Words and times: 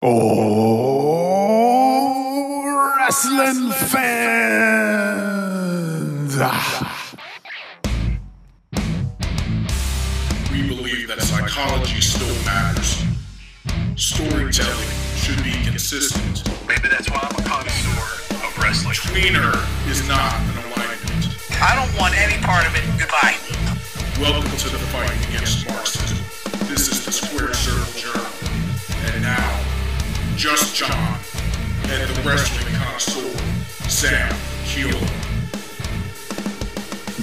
Oh, 0.00 0.14
wrestling 2.98 3.67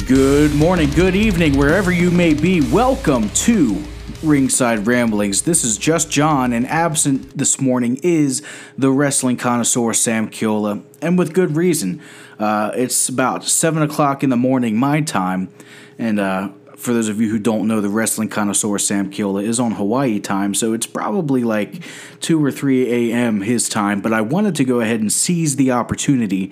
Good 0.08 0.54
morning, 0.54 0.92
good 0.92 1.16
evening, 1.16 1.58
wherever 1.58 1.92
you 1.92 2.12
may 2.12 2.36
be. 2.36 2.62
Welcome 2.62 3.28
to 3.30 3.82
Ringside 4.22 4.86
Ramblings. 4.86 5.42
This 5.42 5.64
is 5.64 5.80
just 5.80 6.12
John, 6.12 6.54
and 6.54 6.68
absent 6.68 7.36
this 7.36 7.60
morning 7.60 8.00
is 8.04 8.44
the 8.78 8.92
wrestling 8.92 9.36
connoisseur 9.36 9.94
Sam 9.94 10.30
Kiola, 10.30 10.84
and 11.02 11.18
with 11.18 11.34
good 11.34 11.56
reason. 11.56 12.04
Uh, 12.38 12.70
it's 12.76 13.10
about 13.10 13.46
7 13.46 13.82
o'clock 13.82 14.24
in 14.24 14.30
the 14.30 14.38
morning, 14.38 14.78
my 14.78 15.02
time, 15.02 15.50
and 15.98 16.20
uh, 16.20 16.50
for 16.76 16.94
those 16.94 17.10
of 17.10 17.20
you 17.20 17.32
who 17.32 17.40
don't 17.40 17.68
know, 17.68 17.82
the 17.82 17.90
wrestling 17.90 18.30
connoisseur 18.30 18.78
Sam 18.78 19.10
Kiola 19.10 19.44
is 19.44 19.60
on 19.60 19.72
Hawaii 19.72 20.20
time, 20.20 20.54
so 20.54 20.74
it's 20.74 20.86
probably 20.86 21.44
like 21.44 21.82
2 22.20 22.46
or 22.46 22.52
3 22.52 23.12
a.m. 23.12 23.42
his 23.42 23.68
time, 23.68 24.02
but 24.02 24.14
I 24.14 24.22
wanted 24.22 24.54
to 24.58 24.66
go 24.66 24.82
ahead 24.82 25.00
and 25.00 25.12
seize 25.12 25.56
the 25.56 25.72
opportunity 25.72 26.52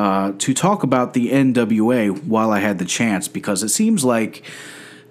uh, 0.00 0.32
to 0.38 0.54
talk 0.54 0.82
about 0.82 1.12
the 1.12 1.30
NWA 1.30 2.24
while 2.24 2.52
I 2.52 2.60
had 2.60 2.78
the 2.78 2.86
chance 2.86 3.28
because 3.28 3.62
it 3.62 3.68
seems 3.68 4.02
like 4.02 4.42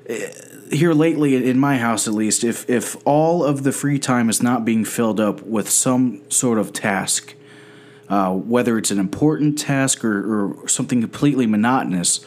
eh, 0.08 0.32
here 0.72 0.94
lately 0.94 1.48
in 1.48 1.60
my 1.60 1.78
house 1.78 2.08
at 2.08 2.16
least 2.16 2.44
if 2.44 2.68
if 2.68 2.98
all 3.06 3.44
of 3.44 3.62
the 3.62 3.72
free 3.72 4.00
time 4.00 4.32
is 4.32 4.42
not 4.42 4.66
being 4.66 4.84
filled 4.84 5.20
up 5.20 5.44
with 5.44 5.70
some 5.70 6.24
sort 6.32 6.58
of 6.58 6.74
task 6.74 7.36
uh, 8.10 8.34
whether 8.34 8.80
it's 8.80 8.90
an 8.90 8.98
important 8.98 9.60
task 9.60 10.04
or, 10.04 10.18
or 10.64 10.68
something 10.68 11.02
completely 11.02 11.46
monotonous 11.46 12.26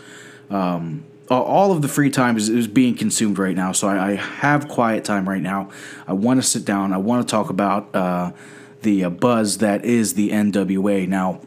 um, 0.48 1.02
all 1.28 1.72
of 1.72 1.82
the 1.82 1.88
free 1.88 2.10
time 2.10 2.36
is, 2.36 2.48
is 2.48 2.68
being 2.68 2.94
consumed 2.94 3.38
right 3.38 3.56
now. 3.56 3.72
So 3.72 3.88
I, 3.88 4.10
I 4.10 4.14
have 4.16 4.68
quiet 4.68 5.02
time 5.02 5.26
right 5.26 5.40
now. 5.40 5.70
I 6.06 6.12
want 6.12 6.42
to 6.42 6.46
sit 6.46 6.66
down. 6.66 6.92
I 6.92 6.98
want 6.98 7.26
to 7.26 7.30
talk 7.30 7.48
about 7.48 7.94
uh, 7.96 8.32
the 8.82 9.04
uh, 9.04 9.08
buzz 9.08 9.58
that 9.58 9.82
is 9.86 10.12
the 10.12 10.28
nwa 10.28 11.08
now 11.08 11.40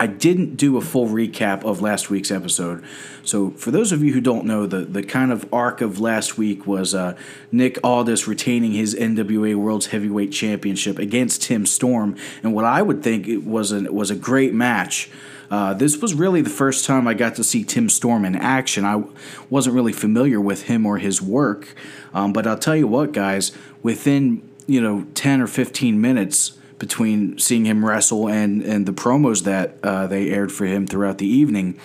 I 0.00 0.06
didn't 0.06 0.56
do 0.56 0.76
a 0.76 0.80
full 0.80 1.08
recap 1.08 1.64
of 1.64 1.80
last 1.80 2.08
week's 2.08 2.30
episode. 2.30 2.84
So, 3.24 3.50
for 3.50 3.72
those 3.72 3.90
of 3.90 4.02
you 4.02 4.12
who 4.12 4.20
don't 4.20 4.44
know, 4.44 4.64
the, 4.64 4.80
the 4.80 5.02
kind 5.02 5.32
of 5.32 5.52
arc 5.52 5.80
of 5.80 5.98
last 5.98 6.38
week 6.38 6.66
was 6.66 6.94
uh, 6.94 7.16
Nick 7.50 7.78
Aldis 7.82 8.28
retaining 8.28 8.72
his 8.72 8.94
NWA 8.94 9.56
World's 9.56 9.86
Heavyweight 9.86 10.30
Championship 10.30 10.98
against 10.98 11.42
Tim 11.42 11.66
Storm, 11.66 12.16
and 12.42 12.54
what 12.54 12.64
I 12.64 12.80
would 12.80 13.02
think 13.02 13.26
it 13.26 13.44
was 13.44 13.72
a, 13.72 13.92
was 13.92 14.10
a 14.10 14.16
great 14.16 14.54
match. 14.54 15.10
Uh, 15.50 15.74
this 15.74 15.96
was 15.96 16.14
really 16.14 16.42
the 16.42 16.50
first 16.50 16.84
time 16.84 17.08
I 17.08 17.14
got 17.14 17.34
to 17.36 17.44
see 17.44 17.64
Tim 17.64 17.88
Storm 17.88 18.24
in 18.24 18.36
action. 18.36 18.84
I 18.84 19.02
wasn't 19.48 19.74
really 19.74 19.94
familiar 19.94 20.40
with 20.40 20.64
him 20.64 20.84
or 20.86 20.98
his 20.98 21.22
work, 21.22 21.74
um, 22.14 22.32
but 22.32 22.46
I'll 22.46 22.58
tell 22.58 22.76
you 22.76 22.86
what, 22.86 23.12
guys, 23.12 23.50
within 23.82 24.48
you 24.66 24.80
know 24.80 25.06
ten 25.14 25.40
or 25.40 25.46
fifteen 25.46 26.00
minutes 26.00 26.57
between 26.78 27.38
seeing 27.38 27.64
him 27.64 27.84
wrestle 27.84 28.28
and 28.28 28.62
and 28.62 28.86
the 28.86 28.92
promos 28.92 29.44
that 29.44 29.78
uh, 29.82 30.06
they 30.06 30.30
aired 30.30 30.52
for 30.52 30.66
him 30.66 30.86
throughout 30.86 31.18
the 31.18 31.26
evening. 31.26 31.78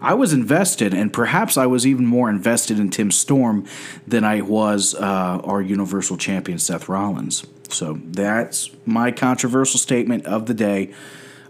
I 0.00 0.14
was 0.14 0.32
invested, 0.32 0.94
and 0.94 1.12
perhaps 1.12 1.56
I 1.56 1.66
was 1.66 1.86
even 1.86 2.06
more 2.06 2.30
invested 2.30 2.78
in 2.78 2.90
Tim 2.90 3.10
Storm 3.10 3.66
than 4.06 4.24
I 4.24 4.42
was 4.42 4.94
uh, 4.94 5.40
our 5.42 5.60
Universal 5.60 6.18
Champion 6.18 6.58
Seth 6.58 6.88
Rollins. 6.88 7.44
So 7.68 8.00
that's 8.04 8.70
my 8.86 9.10
controversial 9.10 9.78
statement 9.78 10.24
of 10.24 10.46
the 10.46 10.54
day. 10.54 10.94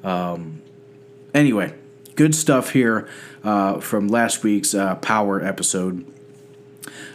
Um, 0.02 0.62
anyway, 1.34 1.74
good 2.14 2.34
stuff 2.34 2.72
here 2.72 3.08
uh, 3.44 3.80
from 3.80 4.08
last 4.08 4.42
week's 4.42 4.74
uh, 4.74 4.96
Powerrr 4.96 5.46
episode. 5.46 6.06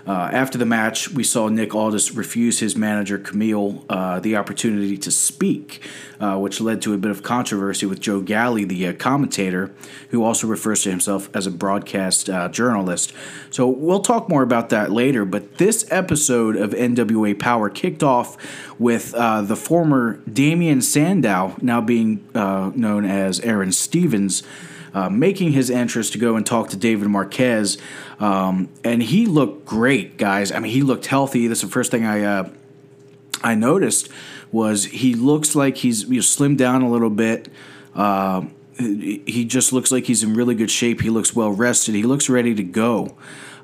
Uh, 0.06 0.30
after 0.34 0.58
the 0.58 0.66
match, 0.66 1.09
we 1.12 1.24
saw 1.24 1.47
Nick 1.47 1.74
Aldis 1.74 2.12
refuse 2.12 2.59
his 2.59 2.75
manager 2.75 3.18
Camille 3.18 3.86
uh, 3.88 4.19
the 4.19 4.36
opportunity 4.36 4.97
to 4.97 5.09
speak, 5.09 5.81
uh, 6.19 6.38
which 6.38 6.59
led 6.59 6.81
to 6.81 6.94
a 6.94 6.97
bit 6.97 7.09
of 7.09 7.24
controversy 7.24 7.86
with 7.86 8.02
Joe 8.02 8.19
Galli, 8.19 8.66
the 8.66 8.88
uh, 8.88 8.94
commentator, 8.94 9.74
who 10.09 10.24
also 10.24 10.46
refers 10.46 10.84
to 10.84 10.90
himself 10.90 11.30
as 11.34 11.47
a 11.47 11.52
broadcast 11.52 12.30
uh, 12.30 12.50
journalist. 12.50 13.14
So 13.50 13.68
we'll 13.68 14.02
talk 14.02 14.28
more 14.28 14.44
about 14.44 14.69
that 14.69 14.91
later. 14.91 15.24
But 15.24 15.58
this 15.58 15.90
episode 15.90 16.58
of 16.58 16.72
NWA 16.72 17.35
Powerrr 17.35 17.74
kicked 17.74 18.03
off 18.03 18.38
with 18.78 19.12
the 19.12 19.56
former 19.56 20.18
Damien 20.31 20.81
Sandow, 20.81 21.56
now 21.62 21.80
being 21.80 22.28
known 22.34 23.06
as 23.06 23.40
Aaron 23.40 23.72
Stevens 23.72 24.44
uh, 24.94 25.09
making 25.09 25.52
his 25.52 25.72
entrance 25.72 26.09
to 26.12 26.18
go 26.18 26.36
and 26.36 26.46
talk 26.46 26.70
to 26.70 26.78
David 26.78 27.08
Marquez. 27.08 27.78
Um, 28.20 28.70
and 28.84 29.02
he 29.02 29.26
looked 29.26 29.66
great, 29.66 30.18
guys. 30.18 30.52
I 30.52 30.59
mean, 30.59 30.72
he 30.72 30.81
looked 30.81 31.08
healthy. 31.08 31.48
That's 31.48 31.62
the 31.62 31.68
first 31.68 31.92
thing 31.92 32.06
I 32.06 32.24
uh, 32.24 32.50
I 33.44 33.56
noticed 33.56 34.09
was 34.52 34.86
he 34.86 35.16
looks 35.16 35.56
like 35.56 35.78
he's 35.78 36.03
you 36.03 36.16
know, 36.16 36.22
slimmed 36.22 36.58
down 36.58 36.82
a 36.82 36.90
little 36.90 37.09
bit. 37.09 37.50
Uh, 37.96 38.46
he 38.78 39.46
just 39.46 39.72
looks 39.72 39.92
like 39.92 40.06
he's 40.06 40.24
in 40.24 40.34
really 40.34 40.56
good 40.56 40.72
shape. 40.72 41.02
He 41.02 41.09
looks 41.09 41.36
well 41.36 41.52
rested. 41.52 41.96
He 41.96 42.03
looks 42.03 42.30
ready 42.30 42.56
to 42.56 42.64
go. 42.64 43.16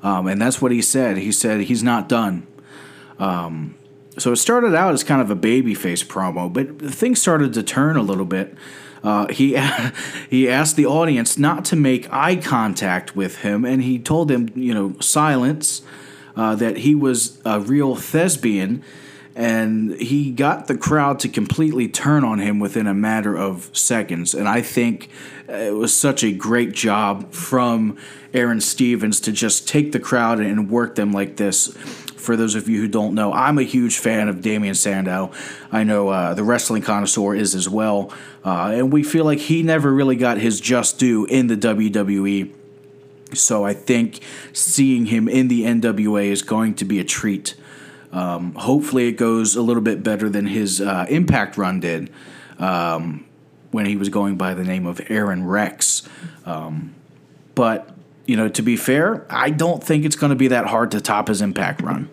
Um, 0.04 0.28
and 0.28 0.42
that's 0.42 0.62
what 0.62 0.72
he 0.72 0.82
said. 0.82 1.18
He 1.18 1.32
said 1.32 1.62
he's 1.62 1.84
not 1.84 2.08
done. 2.08 2.46
Um, 3.18 3.76
so 4.18 4.32
it 4.32 4.38
started 4.38 4.76
out 4.76 4.94
as 4.94 5.04
kind 5.04 5.22
of 5.22 5.32
a 5.32 5.36
babyface 5.36 6.06
promo, 6.06 6.52
but 6.52 6.80
things 6.92 7.22
started 7.22 7.54
to 7.54 7.64
turn 7.64 7.98
a 7.98 8.02
little 8.02 8.26
bit. 8.26 8.56
Uh, 9.04 9.28
he 9.28 9.58
he 10.30 10.50
asked 10.50 10.76
the 10.76 10.86
audience 10.86 11.38
not 11.38 11.66
to 11.66 11.76
make 11.76 12.12
eye 12.12 12.36
contact 12.36 13.16
with 13.16 13.38
him, 13.38 13.66
and 13.66 13.84
he 13.84 14.00
told 14.00 14.28
them, 14.28 14.50
you 14.56 14.74
know, 14.74 14.96
silence. 15.00 15.82
Uh, 16.36 16.56
that 16.56 16.78
he 16.78 16.96
was 16.96 17.42
a 17.44 17.60
real 17.60 17.98
thespian, 17.98 18.82
and 19.36 19.92
he 20.00 20.32
got 20.32 20.68
the 20.68 20.78
crowd 20.78 21.20
to 21.20 21.28
completely 21.28 21.90
turn 21.90 22.24
on 22.24 22.40
him 22.40 22.60
within 22.60 22.88
a 22.88 22.94
matter 22.94 23.36
of 23.36 23.70
seconds. 23.76 24.34
And 24.34 24.48
I 24.48 24.62
think 24.62 25.10
it 25.50 25.76
was 25.76 25.94
such 25.94 26.24
a 26.24 26.32
great 26.32 26.72
job 26.72 27.34
from 27.34 27.98
Aaron 28.34 28.62
Stevens 28.62 29.20
to 29.22 29.32
just 29.32 29.68
take 29.68 29.92
the 29.92 30.00
crowd 30.00 30.40
and 30.40 30.70
work 30.70 30.96
them 30.96 31.12
like 31.12 31.36
this 31.38 31.76
for 32.20 32.36
those 32.36 32.56
of 32.56 32.68
you 32.68 32.82
who 32.82 32.88
don't 32.88 33.14
know, 33.14 33.34
I'm 33.34 33.58
a 33.58 33.64
huge 33.64 33.98
fan 33.98 34.28
of 34.28 34.42
Damien 34.42 34.76
Sandow. 34.76 35.32
I 35.72 35.84
know 35.84 36.10
uh, 36.10 36.34
the 36.34 36.44
wrestling 36.44 36.82
connoisseur 36.82 37.36
is 37.36 37.56
as 37.56 37.70
well. 37.70 38.14
Uh, 38.44 38.72
and 38.74 38.92
we 38.92 39.04
feel 39.04 39.26
like 39.26 39.40
he 39.40 39.64
never 39.64 39.94
really 39.94 40.16
got 40.16 40.38
his 40.38 40.60
just 40.60 41.00
due 41.00 41.26
in 41.26 41.48
the 41.48 41.58
WWE. 41.58 42.54
So 43.34 43.66
I 43.66 43.74
think 43.74 44.20
seeing 44.54 45.06
him 45.06 45.28
in 45.28 45.48
the 45.48 45.64
NWA 45.64 46.26
is 46.26 46.42
going 46.42 46.76
to 46.76 46.86
be 46.86 47.00
a 47.00 47.04
treat. 47.04 47.56
Um, 48.12 48.56
hopefully, 48.56 49.08
it 49.08 49.14
goes 49.14 49.56
a 49.56 49.62
little 49.62 49.84
bit 49.84 50.02
better 50.04 50.30
than 50.30 50.48
his 50.48 50.82
uh, 50.82 51.06
Impact 51.10 51.58
run 51.58 51.80
did 51.80 52.10
um, 52.58 53.26
when 53.72 53.86
he 53.86 53.96
was 53.96 54.10
going 54.10 54.36
by 54.36 54.56
the 54.56 54.64
name 54.64 54.88
of 54.88 55.00
Aaron 55.10 55.46
Rex. 55.46 56.08
Um, 56.46 56.96
but 57.54 57.96
you 58.30 58.38
know, 58.38 58.48
to 58.48 58.62
be 58.62 58.76
fair, 58.76 59.26
I 59.28 59.50
don't 59.50 59.84
think 59.84 60.06
it's 60.06 60.16
going 60.16 60.30
to 60.30 60.36
be 60.36 60.50
that 60.50 60.68
hard 60.68 60.92
to 60.92 61.02
top 61.02 61.30
his 61.30 61.42
impact 61.42 61.82
run. 61.82 62.10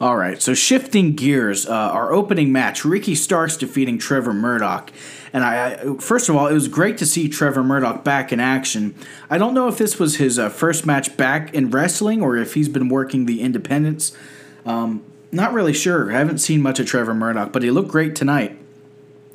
All 0.00 0.16
right, 0.16 0.40
so 0.40 0.54
shifting 0.54 1.14
gears, 1.14 1.66
uh, 1.66 1.72
our 1.72 2.10
opening 2.14 2.50
match: 2.50 2.86
Ricky 2.86 3.14
Starks 3.14 3.58
defeating 3.58 3.98
Trevor 3.98 4.32
Murdoch. 4.32 4.90
And 5.34 5.44
I, 5.44 5.74
I, 5.74 5.96
first 5.98 6.30
of 6.30 6.36
all, 6.36 6.46
it 6.46 6.54
was 6.54 6.66
great 6.66 6.96
to 6.98 7.06
see 7.06 7.28
Trevor 7.28 7.62
Murdoch 7.62 8.02
back 8.02 8.32
in 8.32 8.40
action. 8.40 8.94
I 9.28 9.36
don't 9.36 9.52
know 9.52 9.68
if 9.68 9.76
this 9.76 9.98
was 9.98 10.16
his 10.16 10.38
uh, 10.38 10.48
first 10.48 10.86
match 10.86 11.18
back 11.18 11.52
in 11.52 11.70
wrestling 11.70 12.22
or 12.22 12.36
if 12.36 12.54
he's 12.54 12.70
been 12.70 12.88
working 12.88 13.26
the 13.26 13.42
independents. 13.42 14.16
Um, 14.64 15.02
not 15.30 15.52
really 15.52 15.74
sure. 15.74 16.10
I 16.10 16.16
haven't 16.16 16.38
seen 16.38 16.62
much 16.62 16.80
of 16.80 16.86
Trevor 16.86 17.14
Murdoch, 17.14 17.52
but 17.52 17.62
he 17.62 17.70
looked 17.70 17.90
great 17.90 18.16
tonight 18.16 18.59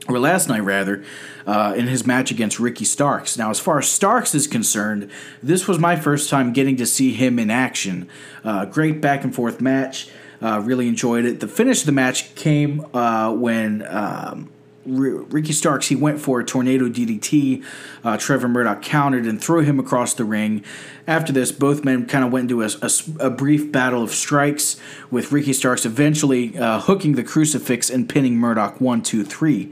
or 0.08 0.20
last 0.20 0.48
night 0.50 0.64
rather, 0.64 1.04
uh, 1.48 1.74
in 1.76 1.88
his 1.88 2.06
match 2.06 2.32
against 2.32 2.60
Ricky 2.60 2.86
Starks. 2.86 3.38
Now, 3.38 3.50
as 3.50 3.60
far 3.60 3.80
as 3.80 3.88
Starks 3.88 4.36
is 4.36 4.48
concerned, 4.48 5.10
this 5.42 5.68
was 5.68 5.80
my 5.80 5.96
first 5.96 6.30
time 6.30 6.54
getting 6.54 6.76
to 6.78 6.86
see 6.86 7.14
him 7.14 7.40
in 7.40 7.50
action. 7.50 8.08
Uh, 8.44 8.66
great 8.66 9.02
back 9.02 9.24
and 9.24 9.34
forth 9.34 9.62
match. 9.62 10.10
Uh, 10.42 10.60
really 10.64 10.88
enjoyed 10.88 11.26
it. 11.26 11.40
The 11.40 11.48
finish 11.48 11.82
of 11.82 11.86
the 11.86 11.92
match 11.92 12.36
came 12.36 12.86
uh, 12.94 13.32
when 13.34 13.86
um, 13.88 14.50
Ricky 14.86 15.54
Starks 15.54 15.88
he 15.88 15.96
went 15.96 16.20
for 16.20 16.40
a 16.40 16.46
tornado 16.46 16.88
DDT. 16.88 17.64
Uh, 18.04 18.18
Trevor 18.18 18.48
Murdoch 18.48 18.82
countered 18.82 19.26
and 19.26 19.42
threw 19.42 19.62
him 19.62 19.80
across 19.80 20.14
the 20.14 20.26
ring. 20.26 20.64
After 21.08 21.34
this, 21.34 21.52
both 21.52 21.84
men 21.84 22.06
kind 22.06 22.24
of 22.24 22.32
went 22.32 22.52
into 22.52 22.64
a, 22.64 22.70
a, 22.82 23.28
a, 23.28 23.30
brief 23.30 23.72
battle 23.72 24.04
of 24.04 24.12
strikes, 24.12 24.80
with 25.12 25.32
Ricky 25.32 25.54
Starks 25.54 25.86
eventually 25.86 26.58
uh, 26.58 26.80
hooking 26.82 27.14
the 27.14 27.24
crucifix 27.24 27.90
and 27.90 28.08
pinning 28.08 28.38
Murdoch 28.38 28.80
one, 28.80 29.02
two, 29.02 29.24
three. 29.24 29.72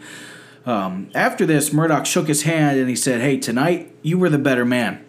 Um, 0.66 1.10
after 1.14 1.46
this, 1.46 1.74
Murdoch 1.74 2.06
shook 2.06 2.28
his 2.28 2.44
hand 2.44 2.80
and 2.80 2.90
he 2.90 2.96
said, 2.96 3.22
"Hey, 3.22 3.38
tonight 3.38 3.94
you 4.02 4.18
were 4.18 4.30
the 4.30 4.38
better 4.38 4.66
man." 4.66 5.04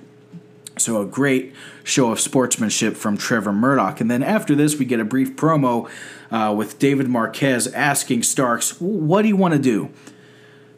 So 0.76 1.00
a 1.00 1.06
great 1.06 1.55
show 1.85 2.11
of 2.11 2.19
sportsmanship 2.19 2.97
from 2.97 3.17
Trevor 3.17 3.53
Murdoch. 3.53 4.00
And 4.00 4.11
then 4.11 4.23
after 4.23 4.55
this, 4.55 4.76
we 4.76 4.85
get 4.85 4.99
a 4.99 5.05
brief 5.05 5.37
promo 5.37 5.88
uh, 6.31 6.53
with 6.53 6.79
David 6.79 7.09
Marquez 7.09 7.69
asking 7.69 8.25
Starks, 8.25 8.81
What 8.81 9.23
do 9.23 9.29
you 9.29 9.37
want 9.37 9.55
to 9.55 9.61
do? 9.61 9.91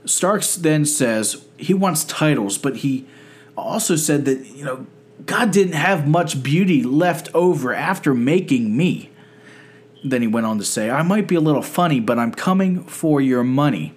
Starks 0.04 0.54
then 0.54 0.84
says 0.84 1.46
he 1.56 1.74
wants 1.74 2.04
titles, 2.04 2.58
but 2.58 2.78
he 2.78 3.06
also 3.56 3.96
said 3.96 4.24
that, 4.26 4.46
you 4.46 4.64
know, 4.64 4.86
God 5.24 5.50
didn't 5.50 5.74
have 5.74 6.06
much 6.06 6.42
beauty 6.42 6.82
left 6.82 7.28
over 7.34 7.74
after 7.74 8.14
making 8.14 8.76
me. 8.76 9.10
Then 10.04 10.20
he 10.20 10.28
went 10.28 10.46
on 10.46 10.58
to 10.58 10.64
say, 10.64 10.90
I 10.90 11.02
might 11.02 11.26
be 11.26 11.34
a 11.34 11.40
little 11.40 11.62
funny, 11.62 12.00
but 12.00 12.18
I'm 12.18 12.32
coming 12.32 12.84
for 12.84 13.20
your 13.20 13.42
money. 13.42 13.94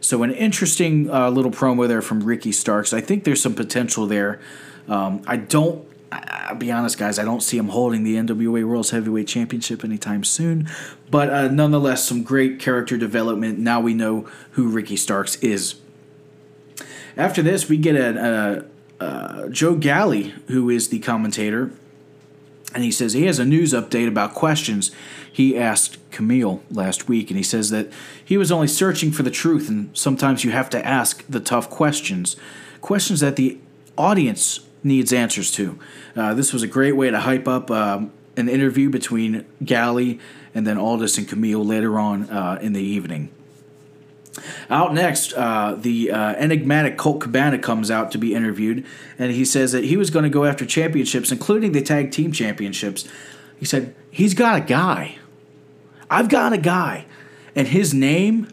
So, 0.00 0.22
an 0.22 0.32
interesting 0.32 1.10
uh, 1.10 1.30
little 1.30 1.50
promo 1.50 1.88
there 1.88 2.02
from 2.02 2.22
Ricky 2.22 2.52
Starks. 2.52 2.92
I 2.92 3.00
think 3.00 3.24
there's 3.24 3.40
some 3.40 3.54
potential 3.54 4.06
there. 4.06 4.40
Um, 4.88 5.22
I 5.26 5.36
don't 5.36 5.88
I'll 6.10 6.54
be 6.54 6.72
honest, 6.72 6.98
guys, 6.98 7.18
I 7.18 7.24
don't 7.24 7.42
see 7.42 7.58
him 7.58 7.68
holding 7.68 8.02
the 8.02 8.16
NWA 8.16 8.66
World's 8.66 8.90
Heavyweight 8.90 9.28
Championship 9.28 9.84
anytime 9.84 10.24
soon. 10.24 10.68
But 11.10 11.30
uh, 11.30 11.48
nonetheless, 11.48 12.06
some 12.06 12.22
great 12.22 12.58
character 12.58 12.96
development. 12.96 13.58
Now 13.58 13.80
we 13.80 13.94
know 13.94 14.22
who 14.52 14.68
Ricky 14.68 14.96
Starks 14.96 15.36
is. 15.36 15.76
After 17.16 17.42
this, 17.42 17.68
we 17.68 17.76
get 17.76 17.96
a, 17.96 18.64
a, 19.00 19.04
a 19.04 19.50
Joe 19.50 19.74
Galli, 19.74 20.34
who 20.46 20.70
is 20.70 20.88
the 20.88 20.98
commentator, 21.00 21.72
and 22.74 22.84
he 22.84 22.90
says 22.90 23.12
he 23.12 23.26
has 23.26 23.38
a 23.38 23.44
news 23.44 23.72
update 23.72 24.08
about 24.08 24.34
questions 24.34 24.90
he 25.30 25.58
asked 25.58 25.98
Camille 26.10 26.62
last 26.70 27.08
week, 27.08 27.30
and 27.30 27.36
he 27.36 27.42
says 27.42 27.70
that 27.70 27.88
he 28.24 28.36
was 28.36 28.50
only 28.50 28.68
searching 28.68 29.10
for 29.10 29.22
the 29.22 29.30
truth, 29.30 29.68
and 29.68 29.96
sometimes 29.96 30.44
you 30.44 30.52
have 30.52 30.70
to 30.70 30.86
ask 30.86 31.24
the 31.28 31.40
tough 31.40 31.68
questions, 31.68 32.36
questions 32.80 33.20
that 33.20 33.36
the 33.36 33.58
audience 33.96 34.60
needs 34.82 35.12
answers 35.12 35.50
to. 35.52 35.78
Uh, 36.16 36.34
this 36.34 36.52
was 36.52 36.62
a 36.62 36.66
great 36.66 36.96
way 36.96 37.10
to 37.10 37.20
hype 37.20 37.48
up 37.48 37.70
um, 37.70 38.12
an 38.36 38.48
interview 38.48 38.88
between 38.88 39.44
Galli 39.64 40.20
and 40.54 40.66
then 40.66 40.78
Aldis 40.78 41.18
and 41.18 41.28
Camille 41.28 41.64
later 41.64 41.98
on 41.98 42.28
uh, 42.30 42.58
in 42.60 42.72
the 42.72 42.82
evening. 42.82 43.30
Out 44.70 44.94
next, 44.94 45.32
uh, 45.34 45.74
the 45.76 46.10
uh, 46.10 46.34
enigmatic 46.34 46.96
Colt 46.96 47.20
Cabana 47.20 47.58
comes 47.58 47.90
out 47.90 48.12
to 48.12 48.18
be 48.18 48.34
interviewed, 48.34 48.84
and 49.18 49.32
he 49.32 49.44
says 49.44 49.72
that 49.72 49.84
he 49.84 49.96
was 49.96 50.10
going 50.10 50.22
to 50.22 50.30
go 50.30 50.44
after 50.44 50.64
championships, 50.64 51.32
including 51.32 51.72
the 51.72 51.82
tag 51.82 52.12
team 52.12 52.32
championships. 52.32 53.08
He 53.58 53.64
said, 53.64 53.94
He's 54.10 54.34
got 54.34 54.56
a 54.56 54.60
guy. 54.60 55.18
I've 56.10 56.28
got 56.28 56.52
a 56.52 56.58
guy. 56.58 57.06
And 57.54 57.68
his 57.68 57.92
name, 57.92 58.48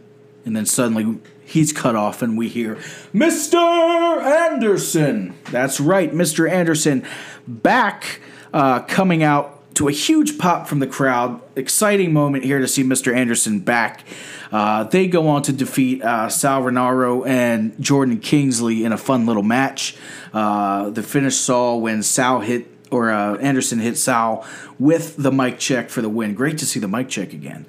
and 0.46 0.56
then 0.56 0.66
suddenly 0.66 1.20
he's 1.46 1.72
cut 1.72 1.96
off, 1.96 2.22
and 2.22 2.38
we 2.38 2.50
hear, 2.50 2.76
Mr. 3.14 4.22
Anderson. 4.22 5.36
That's 5.52 5.80
right, 5.80 6.12
Mr. 6.12 6.50
Anderson 6.50 7.06
back 7.48 8.20
uh, 8.54 8.82
coming 8.82 9.24
out 9.24 9.52
to 9.76 9.88
a 9.88 9.92
huge 9.92 10.38
pop 10.38 10.68
from 10.68 10.80
the 10.80 10.88
crowd. 10.88 11.42
Exciting 11.56 12.14
moment 12.14 12.44
here 12.44 12.60
to 12.60 12.68
see 12.68 12.84
Mr. 12.84 13.14
Anderson 13.14 13.60
back. 13.60 14.06
Uh, 14.52 14.86
they 14.86 15.08
go 15.08 15.28
on 15.28 15.42
to 15.44 15.52
defeat 15.52 16.02
uh, 16.02 16.30
Sal 16.30 16.64
Rinauro 16.64 17.28
and 17.28 17.76
Jordan 17.82 18.20
Kingsley 18.20 18.86
in 18.86 18.94
a 18.94 18.98
fun 18.98 19.26
little 19.26 19.44
match. 19.44 19.98
Uh, 20.34 20.90
the 20.90 21.04
finish 21.04 21.36
saw 21.36 21.76
when 21.76 22.02
Sal 22.04 22.40
hit 22.40 22.68
or 22.92 23.12
uh, 23.12 23.36
Anderson 23.38 23.80
hit 23.80 23.98
Sal 23.98 24.46
with 24.80 25.16
the 25.18 25.32
mic 25.32 25.60
check 25.60 25.90
for 25.90 26.02
the 26.02 26.10
win. 26.10 26.34
Great 26.34 26.58
to 26.60 26.66
see 26.66 26.80
the 26.80 26.88
mic 26.88 27.10
check 27.10 27.34
again. 27.34 27.66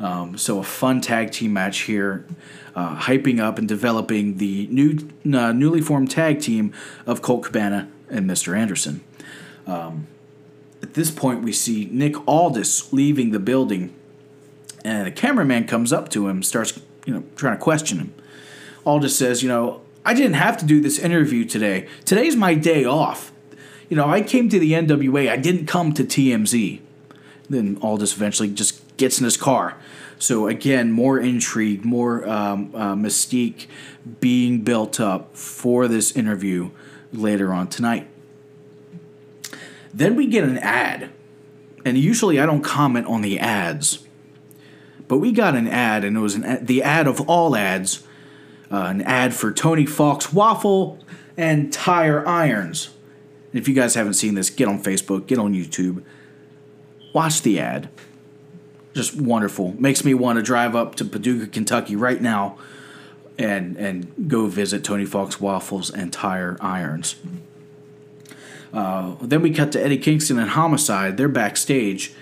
Um, 0.00 0.36
so 0.36 0.58
a 0.58 0.64
fun 0.64 1.00
tag 1.00 1.30
team 1.30 1.52
match 1.52 1.80
here 1.80 2.26
uh, 2.74 2.96
hyping 2.96 3.40
up 3.40 3.58
and 3.58 3.68
developing 3.68 4.38
the 4.38 4.66
new 4.68 4.98
uh, 5.32 5.52
newly 5.52 5.80
formed 5.80 6.10
tag 6.10 6.40
team 6.40 6.72
of 7.06 7.22
Colt 7.22 7.44
Cabana 7.44 7.88
and 8.10 8.28
Mr. 8.28 8.56
Anderson. 8.56 9.02
Um, 9.66 10.06
at 10.82 10.94
this 10.94 11.10
point, 11.10 11.42
we 11.42 11.52
see 11.52 11.88
Nick 11.90 12.16
Aldis 12.28 12.92
leaving 12.92 13.30
the 13.30 13.38
building, 13.38 13.94
and 14.84 15.08
a 15.08 15.10
cameraman 15.10 15.66
comes 15.66 15.92
up 15.92 16.10
to 16.10 16.28
him, 16.28 16.42
starts 16.42 16.78
you 17.06 17.14
know 17.14 17.24
trying 17.36 17.56
to 17.56 17.62
question 17.62 17.98
him. 17.98 18.14
Aldis 18.84 19.16
says, 19.16 19.42
"You 19.42 19.48
know, 19.48 19.80
I 20.04 20.12
didn't 20.12 20.34
have 20.34 20.56
to 20.58 20.66
do 20.66 20.80
this 20.80 20.98
interview 20.98 21.44
today. 21.44 21.86
Today's 22.04 22.36
my 22.36 22.54
day 22.54 22.84
off. 22.84 23.32
You 23.88 23.96
know, 23.96 24.08
I 24.08 24.20
came 24.20 24.48
to 24.48 24.58
the 24.58 24.72
NWA. 24.72 25.30
I 25.30 25.36
didn't 25.36 25.66
come 25.66 25.92
to 25.94 26.04
TMZ." 26.04 26.80
Then 27.48 27.78
Aldis 27.80 28.14
eventually 28.14 28.50
just 28.50 28.83
gets 28.96 29.18
in 29.18 29.24
his 29.24 29.36
car 29.36 29.76
so 30.24 30.46
again, 30.46 30.90
more 30.90 31.18
intrigue, 31.18 31.84
more 31.84 32.26
um, 32.28 32.74
uh, 32.74 32.94
mystique 32.94 33.66
being 34.20 34.62
built 34.62 35.00
up 35.00 35.36
for 35.36 35.88
this 35.88 36.12
interview 36.12 36.70
later 37.12 37.52
on 37.52 37.68
tonight. 37.68 38.08
Then 39.92 40.16
we 40.16 40.26
get 40.26 40.44
an 40.44 40.58
ad, 40.58 41.10
and 41.84 41.98
usually 41.98 42.40
I 42.40 42.46
don't 42.46 42.62
comment 42.62 43.06
on 43.06 43.20
the 43.20 43.38
ads, 43.38 44.06
but 45.08 45.18
we 45.18 45.30
got 45.30 45.54
an 45.54 45.68
ad, 45.68 46.04
and 46.04 46.16
it 46.16 46.20
was 46.20 46.36
ad, 46.42 46.66
the 46.66 46.82
ad 46.82 47.06
of 47.06 47.20
all 47.28 47.54
ads, 47.54 48.02
uh, 48.72 48.86
an 48.86 49.02
ad 49.02 49.34
for 49.34 49.52
Tony 49.52 49.86
Fox 49.86 50.32
waffle 50.32 50.98
and 51.36 51.72
tire 51.72 52.26
irons. 52.26 52.90
And 53.52 53.60
if 53.60 53.68
you 53.68 53.74
guys 53.74 53.94
haven't 53.94 54.14
seen 54.14 54.34
this, 54.34 54.50
get 54.50 54.68
on 54.68 54.82
Facebook, 54.82 55.26
get 55.26 55.38
on 55.38 55.52
YouTube, 55.52 56.02
watch 57.12 57.42
the 57.42 57.60
ad 57.60 57.88
just 58.94 59.14
wonderful. 59.16 59.74
Makes 59.78 60.04
me 60.04 60.14
want 60.14 60.38
to 60.38 60.42
drive 60.42 60.74
up 60.74 60.94
to 60.96 61.04
Paducah, 61.04 61.48
Kentucky 61.48 61.96
right 61.96 62.20
now 62.20 62.56
and 63.38 63.76
and 63.76 64.28
go 64.28 64.46
visit 64.46 64.84
Tony 64.84 65.04
Fox 65.04 65.40
Waffles 65.40 65.90
and 65.90 66.12
Tire 66.12 66.56
Irons. 66.60 67.16
Uh, 68.72 69.14
then 69.20 69.42
we 69.42 69.50
cut 69.50 69.72
to 69.72 69.82
Eddie 69.82 69.98
Kingston 69.98 70.38
and 70.38 70.50
Homicide. 70.50 71.16
They're 71.16 71.28
backstage, 71.28 72.12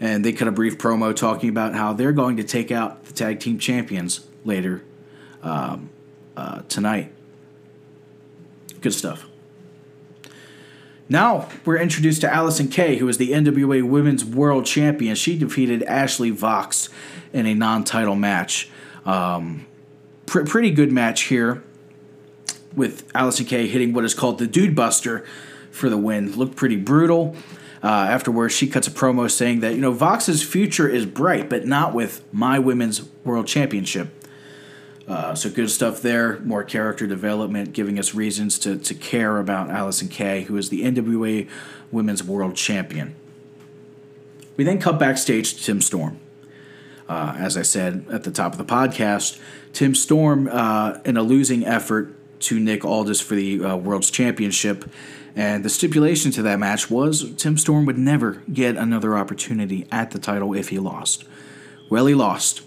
and 0.00 0.24
they 0.24 0.32
cut 0.32 0.48
a 0.48 0.52
brief 0.52 0.76
promo 0.78 1.14
talking 1.14 1.48
about 1.48 1.74
how 1.74 1.92
they're 1.92 2.12
going 2.12 2.36
to 2.36 2.44
take 2.44 2.70
out 2.72 3.04
the 3.04 3.12
tag 3.12 3.40
team 3.40 3.58
champions 3.58 4.26
later 4.44 4.82
um, 5.42 5.90
uh, 6.36 6.62
tonight. 6.68 7.12
Good 8.80 8.94
stuff. 8.94 9.29
Now 11.10 11.48
we're 11.64 11.76
introduced 11.76 12.20
to 12.20 12.28
Allysin 12.28 12.70
Kay, 12.70 12.96
who 12.96 13.08
is 13.08 13.18
the 13.18 13.32
NWA 13.32 13.82
Women's 13.82 14.24
World 14.24 14.64
Champion. 14.64 15.16
She 15.16 15.36
defeated 15.36 15.82
Ashley 15.82 16.30
Vox 16.30 16.88
in 17.32 17.46
a 17.46 17.54
non-title 17.54 18.14
match. 18.14 18.70
Um, 19.04 19.66
pr- 20.26 20.44
pretty 20.44 20.70
good 20.70 20.92
match 20.92 21.22
here, 21.22 21.64
with 22.76 23.12
Allysin 23.12 23.48
Kay 23.48 23.66
hitting 23.66 23.92
what 23.92 24.04
is 24.04 24.14
called 24.14 24.38
the 24.38 24.46
Dude 24.46 24.76
Buster 24.76 25.26
for 25.72 25.90
the 25.90 25.98
win. 25.98 26.36
Looked 26.36 26.54
pretty 26.54 26.76
brutal. 26.76 27.34
Uh, 27.82 27.88
afterwards, 27.88 28.54
she 28.54 28.68
cuts 28.68 28.86
a 28.86 28.90
promo 28.92 29.28
saying 29.28 29.60
that 29.60 29.74
you 29.74 29.80
know 29.80 29.92
Vox's 29.92 30.44
future 30.44 30.88
is 30.88 31.06
bright, 31.06 31.50
but 31.50 31.66
not 31.66 31.92
with 31.92 32.22
my 32.32 32.60
Women's 32.60 33.02
World 33.24 33.48
Championship. 33.48 34.19
Uh, 35.08 35.34
so 35.34 35.50
good 35.50 35.70
stuff 35.70 36.02
there. 36.02 36.38
More 36.40 36.62
character 36.62 37.06
development, 37.06 37.72
giving 37.72 37.98
us 37.98 38.14
reasons 38.14 38.58
to, 38.60 38.76
to 38.78 38.94
care 38.94 39.38
about 39.38 39.68
Allysin 39.68 40.10
Kay, 40.10 40.42
who 40.42 40.56
is 40.56 40.68
the 40.68 40.82
NWA 40.82 41.48
Women's 41.90 42.22
World 42.22 42.54
Champion. 42.54 43.14
We 44.56 44.64
then 44.64 44.78
cut 44.78 44.98
backstage 44.98 45.54
to 45.54 45.64
Tim 45.64 45.80
Storm. 45.80 46.20
Uh, 47.08 47.34
as 47.38 47.56
I 47.56 47.62
said 47.62 48.06
at 48.12 48.22
the 48.22 48.30
top 48.30 48.52
of 48.52 48.58
the 48.58 48.64
podcast, 48.64 49.40
Tim 49.72 49.94
Storm 49.94 50.48
uh, 50.50 50.98
in 51.04 51.16
a 51.16 51.22
losing 51.22 51.66
effort 51.66 52.14
to 52.40 52.60
Nick 52.60 52.84
Aldis 52.84 53.20
for 53.20 53.34
the 53.34 53.64
uh, 53.64 53.76
World's 53.76 54.10
Championship. 54.10 54.88
And 55.34 55.64
the 55.64 55.70
stipulation 55.70 56.30
to 56.32 56.42
that 56.42 56.58
match 56.58 56.90
was 56.90 57.34
Tim 57.34 57.56
Storm 57.56 57.86
would 57.86 57.98
never 57.98 58.42
get 58.52 58.76
another 58.76 59.16
opportunity 59.16 59.86
at 59.90 60.10
the 60.10 60.18
title 60.18 60.54
if 60.54 60.68
he 60.68 60.78
lost. 60.78 61.24
Well, 61.88 62.06
he 62.06 62.14
lost. 62.14 62.62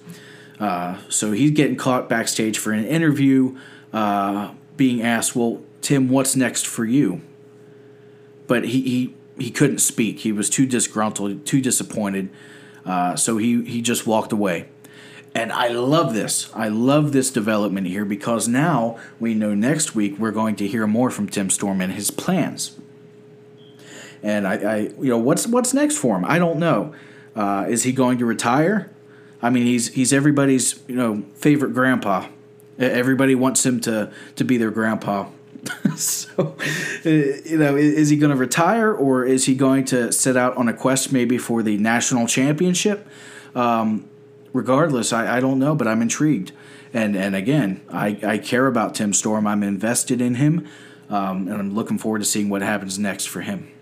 Uh, 0.59 0.97
so 1.09 1.31
he's 1.31 1.51
getting 1.51 1.75
caught 1.75 2.07
backstage 2.07 2.57
for 2.57 2.71
an 2.71 2.85
interview, 2.85 3.57
uh, 3.91 4.53
being 4.77 5.01
asked, 5.01 5.35
"Well, 5.35 5.61
Tim, 5.81 6.09
what's 6.09 6.35
next 6.35 6.65
for 6.67 6.85
you?" 6.85 7.21
But 8.47 8.65
he 8.65 8.81
he, 8.81 9.15
he 9.37 9.51
couldn't 9.51 9.79
speak. 9.79 10.19
He 10.19 10.31
was 10.31 10.49
too 10.49 10.65
disgruntled, 10.65 11.45
too 11.45 11.61
disappointed. 11.61 12.29
Uh, 12.85 13.15
so 13.15 13.37
he 13.37 13.63
he 13.63 13.81
just 13.81 14.05
walked 14.05 14.31
away. 14.31 14.67
And 15.35 15.51
I 15.51 15.69
love 15.69 16.13
this. 16.13 16.51
I 16.53 16.67
love 16.67 17.11
this 17.11 17.31
development 17.31 17.87
here 17.87 18.05
because 18.05 18.47
now 18.47 18.99
we 19.19 19.33
know 19.33 19.55
next 19.55 19.95
week 19.95 20.19
we're 20.19 20.31
going 20.31 20.55
to 20.57 20.67
hear 20.67 20.85
more 20.85 21.09
from 21.09 21.27
Tim 21.27 21.49
Storm 21.49 21.81
and 21.81 21.93
his 21.93 22.11
plans. 22.11 22.77
And 24.21 24.47
I, 24.47 24.53
I 24.53 24.77
you 24.77 25.09
know, 25.09 25.17
what's 25.17 25.47
what's 25.47 25.73
next 25.73 25.97
for 25.97 26.15
him? 26.15 26.25
I 26.25 26.37
don't 26.37 26.59
know. 26.59 26.93
Uh, 27.35 27.65
is 27.67 27.83
he 27.83 27.91
going 27.91 28.19
to 28.19 28.25
retire? 28.25 28.91
I 29.43 29.51
mean, 29.51 29.65
he's 29.65 29.89
he's 29.89 30.11
everybody's 30.11 30.79
you 30.87 30.95
know 30.95 31.23
favorite 31.35 31.73
grandpa, 31.73 32.27
Everybody 32.79 33.35
wants 33.35 33.65
him 33.65 33.79
to 33.81 34.11
to 34.35 34.43
be 34.43 34.57
their 34.57 34.71
grandpa. 34.71 35.29
so, 35.95 36.57
uh, 37.05 37.09
you 37.09 37.57
know, 37.57 37.75
is 37.77 38.09
he 38.09 38.17
going 38.17 38.31
to 38.31 38.35
retire 38.35 38.91
or 38.91 39.23
is 39.23 39.45
he 39.45 39.55
going 39.55 39.85
to 39.85 40.11
set 40.11 40.35
out 40.35 40.57
on 40.57 40.67
a 40.67 40.73
quest 40.73 41.13
maybe 41.13 41.37
for 41.37 41.63
the 41.63 41.77
national 41.77 42.27
championship? 42.27 43.07
Um, 43.55 44.09
regardless, 44.51 45.13
I, 45.13 45.37
I 45.37 45.39
don't 45.39 45.59
know, 45.59 45.73
but 45.73 45.87
I'm 45.87 46.01
intrigued. 46.01 46.51
And 46.93 47.15
and 47.15 47.35
again, 47.35 47.81
I, 47.91 48.19
I 48.23 48.37
care 48.39 48.67
about 48.67 48.95
Tim 48.95 49.13
Storm. 49.13 49.47
I'm 49.47 49.63
invested 49.63 50.19
in 50.19 50.35
him, 50.35 50.67
um, 51.09 51.47
and 51.47 51.53
I'm 51.53 51.75
looking 51.75 51.97
forward 51.97 52.19
to 52.19 52.25
seeing 52.25 52.49
what 52.49 52.61
happens 52.61 52.97
next 52.97 53.25
for 53.25 53.41
him. 53.41 53.72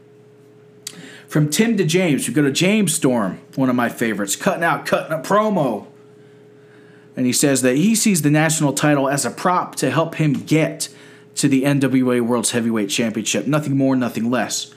From 1.32 1.50
Tim 1.50 1.78
to 1.78 1.86
James, 1.86 2.28
we 2.28 2.34
go 2.34 2.42
to 2.42 2.52
James 2.52 2.94
Storm, 2.94 3.40
one 3.56 3.70
of 3.70 3.76
my 3.78 3.88
favorites, 3.88 4.36
cutting 4.36 4.66
out, 4.66 4.86
cutting 4.86 5.18
a 5.18 5.22
promo. 5.22 5.88
And 7.16 7.26
he 7.26 7.32
says 7.32 7.62
that 7.62 7.78
he 7.78 7.96
sees 7.96 8.22
the 8.22 8.30
national 8.30 8.74
title 8.74 9.08
as 9.08 9.24
a 9.24 9.32
prop 9.32 9.76
to 9.76 9.92
help 9.92 10.16
him 10.16 10.34
get 10.34 10.90
to 11.36 11.48
the 11.48 11.64
NWA 11.64 12.20
World's 12.20 12.52
Heavyweight 12.52 12.90
Championship. 12.90 13.48
Nothing 13.48 13.78
more, 13.78 13.96
nothing 13.96 14.30
less. 14.30 14.74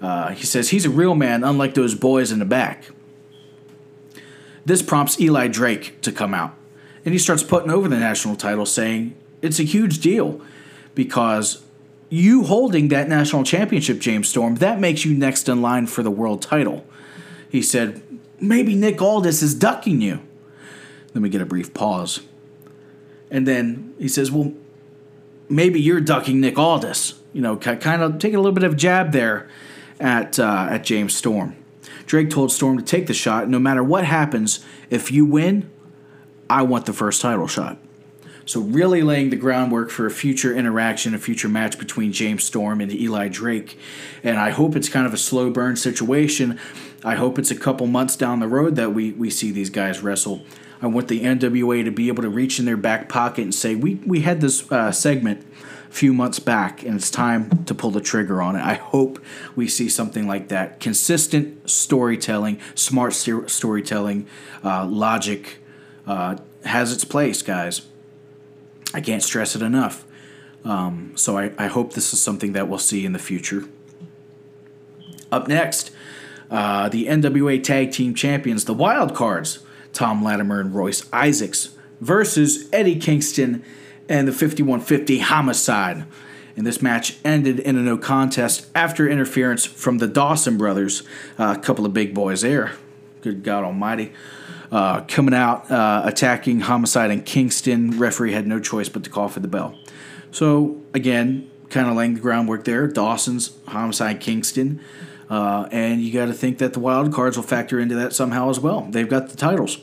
Uh, 0.00 0.28
he 0.28 0.46
says 0.46 0.68
he's 0.68 0.86
a 0.86 0.90
real 0.90 1.16
man, 1.16 1.42
unlike 1.42 1.74
those 1.74 1.96
boys 1.96 2.30
in 2.30 2.38
the 2.38 2.44
back. 2.44 2.84
This 4.64 4.82
prompts 4.82 5.20
Eli 5.20 5.48
Drake 5.48 6.00
to 6.02 6.12
come 6.12 6.34
out. 6.34 6.54
And 7.04 7.12
he 7.12 7.18
starts 7.18 7.42
putting 7.42 7.72
over 7.72 7.88
the 7.88 7.98
national 7.98 8.36
title, 8.36 8.64
saying 8.64 9.16
it's 9.42 9.58
a 9.58 9.64
huge 9.64 9.98
deal 9.98 10.40
because 10.94 11.64
you 12.10 12.44
holding 12.44 12.88
that 12.88 13.08
national 13.08 13.44
championship, 13.44 14.00
James 14.00 14.28
Storm, 14.28 14.56
that 14.56 14.80
makes 14.80 15.04
you 15.04 15.16
next 15.16 15.48
in 15.48 15.62
line 15.62 15.86
for 15.86 16.02
the 16.02 16.10
world 16.10 16.42
title. 16.42 16.84
He 17.48 17.62
said, 17.62 18.02
maybe 18.40 18.74
Nick 18.74 19.00
Aldis 19.00 19.42
is 19.42 19.54
ducking 19.54 20.00
you. 20.00 20.20
Then 21.12 21.22
we 21.22 21.28
get 21.28 21.40
a 21.40 21.46
brief 21.46 21.72
pause. 21.72 22.20
And 23.30 23.46
then 23.46 23.94
he 23.98 24.08
says, 24.08 24.30
well, 24.30 24.52
maybe 25.48 25.80
you're 25.80 26.00
ducking 26.00 26.40
Nick 26.40 26.58
Aldis. 26.58 27.14
You 27.32 27.40
know, 27.40 27.56
kind 27.56 28.02
of 28.02 28.18
taking 28.18 28.36
a 28.36 28.40
little 28.40 28.54
bit 28.54 28.64
of 28.64 28.76
jab 28.76 29.12
there 29.12 29.48
at 30.00 30.38
uh, 30.40 30.66
at 30.68 30.82
James 30.82 31.14
Storm. 31.14 31.54
Drake 32.06 32.28
told 32.28 32.50
Storm 32.50 32.76
to 32.76 32.82
take 32.82 33.06
the 33.06 33.14
shot. 33.14 33.48
No 33.48 33.60
matter 33.60 33.84
what 33.84 34.04
happens, 34.04 34.64
if 34.90 35.12
you 35.12 35.24
win, 35.24 35.70
I 36.48 36.62
want 36.62 36.86
the 36.86 36.92
first 36.92 37.22
title 37.22 37.46
shot. 37.46 37.78
So, 38.46 38.60
really 38.60 39.02
laying 39.02 39.30
the 39.30 39.36
groundwork 39.36 39.90
for 39.90 40.06
a 40.06 40.10
future 40.10 40.54
interaction, 40.54 41.14
a 41.14 41.18
future 41.18 41.48
match 41.48 41.78
between 41.78 42.12
James 42.12 42.44
Storm 42.44 42.80
and 42.80 42.92
Eli 42.92 43.28
Drake. 43.28 43.78
And 44.22 44.38
I 44.38 44.50
hope 44.50 44.76
it's 44.76 44.88
kind 44.88 45.06
of 45.06 45.14
a 45.14 45.18
slow 45.18 45.50
burn 45.50 45.76
situation. 45.76 46.58
I 47.04 47.14
hope 47.14 47.38
it's 47.38 47.50
a 47.50 47.56
couple 47.56 47.86
months 47.86 48.16
down 48.16 48.40
the 48.40 48.48
road 48.48 48.76
that 48.76 48.92
we, 48.92 49.12
we 49.12 49.30
see 49.30 49.50
these 49.50 49.70
guys 49.70 50.02
wrestle. 50.02 50.44
I 50.82 50.86
want 50.86 51.08
the 51.08 51.22
NWA 51.22 51.84
to 51.84 51.90
be 51.90 52.08
able 52.08 52.22
to 52.22 52.28
reach 52.28 52.58
in 52.58 52.64
their 52.64 52.76
back 52.76 53.08
pocket 53.08 53.42
and 53.42 53.54
say, 53.54 53.74
We, 53.74 53.96
we 54.06 54.20
had 54.20 54.40
this 54.40 54.70
uh, 54.72 54.92
segment 54.92 55.46
a 55.90 55.92
few 55.92 56.14
months 56.14 56.38
back, 56.38 56.82
and 56.82 56.94
it's 56.94 57.10
time 57.10 57.64
to 57.64 57.74
pull 57.74 57.90
the 57.90 58.00
trigger 58.00 58.40
on 58.40 58.56
it. 58.56 58.62
I 58.62 58.74
hope 58.74 59.22
we 59.56 59.68
see 59.68 59.88
something 59.88 60.26
like 60.26 60.48
that. 60.48 60.80
Consistent 60.80 61.68
storytelling, 61.68 62.60
smart 62.74 63.12
storytelling, 63.12 64.26
uh, 64.64 64.86
logic 64.86 65.58
uh, 66.06 66.36
has 66.64 66.92
its 66.92 67.04
place, 67.04 67.42
guys. 67.42 67.82
I 68.92 69.00
can't 69.00 69.22
stress 69.22 69.54
it 69.54 69.62
enough. 69.62 70.04
Um, 70.64 71.12
so 71.16 71.38
I, 71.38 71.52
I 71.58 71.66
hope 71.68 71.94
this 71.94 72.12
is 72.12 72.20
something 72.20 72.52
that 72.52 72.68
we'll 72.68 72.78
see 72.78 73.06
in 73.06 73.12
the 73.12 73.18
future. 73.18 73.64
Up 75.32 75.48
next, 75.48 75.90
uh, 76.50 76.88
the 76.88 77.06
NWA 77.06 77.62
Tag 77.62 77.92
Team 77.92 78.14
Champions, 78.14 78.64
the 78.64 78.74
Wild 78.74 79.14
Cards 79.14 79.60
Tom 79.92 80.22
Latimer 80.22 80.60
and 80.60 80.74
Royce 80.74 81.08
Isaacs 81.12 81.70
versus 82.00 82.68
Eddie 82.72 82.98
Kingston 82.98 83.64
and 84.08 84.26
the 84.26 84.32
5150 84.32 85.20
Homicide. 85.20 86.04
And 86.56 86.66
this 86.66 86.82
match 86.82 87.16
ended 87.24 87.60
in 87.60 87.76
a 87.76 87.80
no 87.80 87.96
contest 87.96 88.66
after 88.74 89.08
interference 89.08 89.64
from 89.64 89.98
the 89.98 90.08
Dawson 90.08 90.58
brothers, 90.58 91.02
a 91.38 91.56
couple 91.56 91.86
of 91.86 91.94
big 91.94 92.14
boys 92.14 92.42
there. 92.42 92.72
Good 93.22 93.42
God 93.42 93.64
Almighty. 93.64 94.12
Uh, 94.70 95.00
coming 95.08 95.34
out, 95.34 95.68
uh, 95.70 96.02
attacking 96.04 96.60
Homicide 96.60 97.10
in 97.10 97.22
Kingston. 97.22 97.98
Referee 97.98 98.32
had 98.32 98.46
no 98.46 98.60
choice 98.60 98.88
but 98.88 99.02
to 99.02 99.10
call 99.10 99.28
for 99.28 99.40
the 99.40 99.48
bell. 99.48 99.76
So, 100.30 100.80
again, 100.94 101.50
kind 101.70 101.88
of 101.88 101.96
laying 101.96 102.14
the 102.14 102.20
groundwork 102.20 102.64
there. 102.64 102.86
Dawson's 102.86 103.56
Homicide 103.66 104.20
Kingston. 104.20 104.80
Uh, 105.28 105.68
and 105.70 106.00
you 106.00 106.12
got 106.12 106.26
to 106.26 106.32
think 106.32 106.58
that 106.58 106.72
the 106.72 106.80
wild 106.80 107.12
cards 107.12 107.36
will 107.36 107.44
factor 107.44 107.78
into 107.78 107.94
that 107.94 108.12
somehow 108.12 108.50
as 108.50 108.58
well. 108.58 108.86
They've 108.90 109.08
got 109.08 109.28
the 109.28 109.36
titles. 109.36 109.78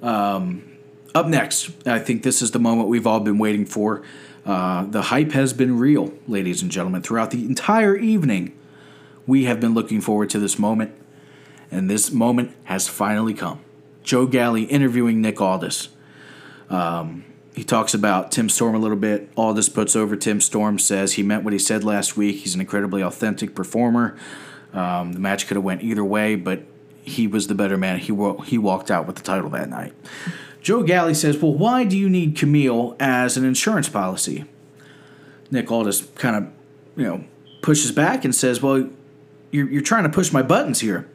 Um, 0.00 0.76
up 1.14 1.26
next, 1.26 1.70
I 1.86 1.98
think 1.98 2.22
this 2.22 2.40
is 2.40 2.52
the 2.52 2.60
moment 2.60 2.88
we've 2.88 3.06
all 3.06 3.20
been 3.20 3.38
waiting 3.38 3.66
for. 3.66 4.02
Uh, 4.46 4.84
the 4.84 5.02
hype 5.02 5.32
has 5.32 5.52
been 5.52 5.78
real, 5.78 6.12
ladies 6.26 6.62
and 6.62 6.70
gentlemen. 6.70 7.02
Throughout 7.02 7.32
the 7.32 7.44
entire 7.44 7.96
evening, 7.96 8.56
we 9.26 9.44
have 9.44 9.60
been 9.60 9.74
looking 9.74 10.00
forward 10.00 10.30
to 10.30 10.38
this 10.38 10.58
moment, 10.58 10.92
and 11.70 11.90
this 11.90 12.10
moment 12.10 12.54
has 12.64 12.88
finally 12.88 13.34
come. 13.34 13.60
Joe 14.02 14.26
Galli 14.26 14.64
interviewing 14.64 15.20
Nick 15.20 15.40
Aldis. 15.40 15.88
Um, 16.70 17.24
he 17.54 17.64
talks 17.64 17.92
about 17.92 18.30
Tim 18.30 18.48
Storm 18.48 18.74
a 18.74 18.78
little 18.78 18.96
bit. 18.96 19.30
Aldis 19.36 19.68
puts 19.68 19.96
over 19.96 20.16
Tim 20.16 20.40
Storm, 20.40 20.78
says 20.78 21.14
he 21.14 21.22
meant 21.22 21.44
what 21.44 21.52
he 21.52 21.58
said 21.58 21.84
last 21.84 22.16
week. 22.16 22.36
He's 22.36 22.54
an 22.54 22.60
incredibly 22.60 23.02
authentic 23.02 23.54
performer. 23.54 24.16
Um, 24.72 25.12
the 25.12 25.18
match 25.18 25.46
could 25.46 25.56
have 25.56 25.64
went 25.64 25.82
either 25.82 26.04
way, 26.04 26.36
but 26.36 26.62
he 27.02 27.26
was 27.26 27.46
the 27.46 27.54
better 27.54 27.76
man. 27.76 27.98
He 27.98 28.14
he 28.46 28.58
walked 28.58 28.90
out 28.90 29.06
with 29.06 29.16
the 29.16 29.22
title 29.22 29.50
that 29.50 29.68
night. 29.68 29.92
Joe 30.60 30.82
Galli 30.82 31.14
says, 31.14 31.38
"Well, 31.38 31.54
why 31.54 31.84
do 31.84 31.96
you 31.96 32.08
need 32.08 32.36
Camille 32.36 32.96
as 33.00 33.36
an 33.36 33.44
insurance 33.44 33.88
policy?" 33.88 34.44
Nick 35.50 35.70
Aldis 35.70 36.02
kind 36.14 36.36
of, 36.36 36.52
you 36.96 37.04
know, 37.04 37.24
pushes 37.62 37.90
back 37.92 38.24
and 38.24 38.34
says, 38.34 38.62
"Well, 38.62 38.88
you're, 39.50 39.68
you're 39.68 39.82
trying 39.82 40.04
to 40.04 40.10
push 40.10 40.32
my 40.32 40.42
buttons 40.42 40.80
here." 40.80 41.08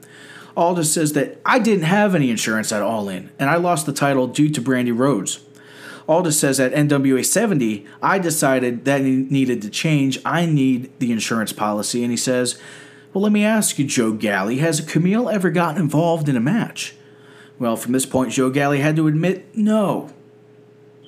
Aldis 0.56 0.94
says 0.94 1.14
that 1.14 1.40
I 1.46 1.60
didn't 1.60 1.86
have 1.86 2.14
any 2.14 2.30
insurance 2.30 2.72
at 2.72 2.82
All 2.82 3.10
In, 3.10 3.32
and 3.40 3.50
I 3.50 3.56
lost 3.56 3.86
the 3.86 3.94
title 3.94 4.28
due 4.28 4.50
to 4.50 4.62
Brandi 4.62 4.98
Rhodes. 4.98 5.40
Aldis 6.08 6.40
says 6.40 6.60
at 6.60 6.74
NWA 6.74 7.26
70, 7.26 7.86
I 8.02 8.20
decided 8.20 8.86
that 8.86 9.02
needed 9.02 9.62
to 9.62 9.70
change. 9.70 10.20
I 10.26 10.46
need 10.46 10.92
the 11.00 11.12
insurance 11.12 11.54
policy. 11.54 12.04
And 12.04 12.12
he 12.12 12.18
says, 12.18 12.60
Well, 13.14 13.24
let 13.24 13.32
me 13.32 13.46
ask 13.46 13.80
you, 13.80 13.86
Joe 13.86 14.12
Galli, 14.12 14.58
has 14.58 14.82
Camille 14.82 15.30
ever 15.30 15.50
gotten 15.50 15.82
involved 15.82 16.28
in 16.28 16.36
a 16.36 16.42
match? 16.42 16.96
Well, 17.58 17.78
from 17.78 17.94
this 17.94 18.06
point, 18.06 18.34
Joe 18.34 18.50
Galli 18.50 18.80
had 18.80 18.96
to 18.98 19.08
admit 19.08 19.56
no. 19.56 20.12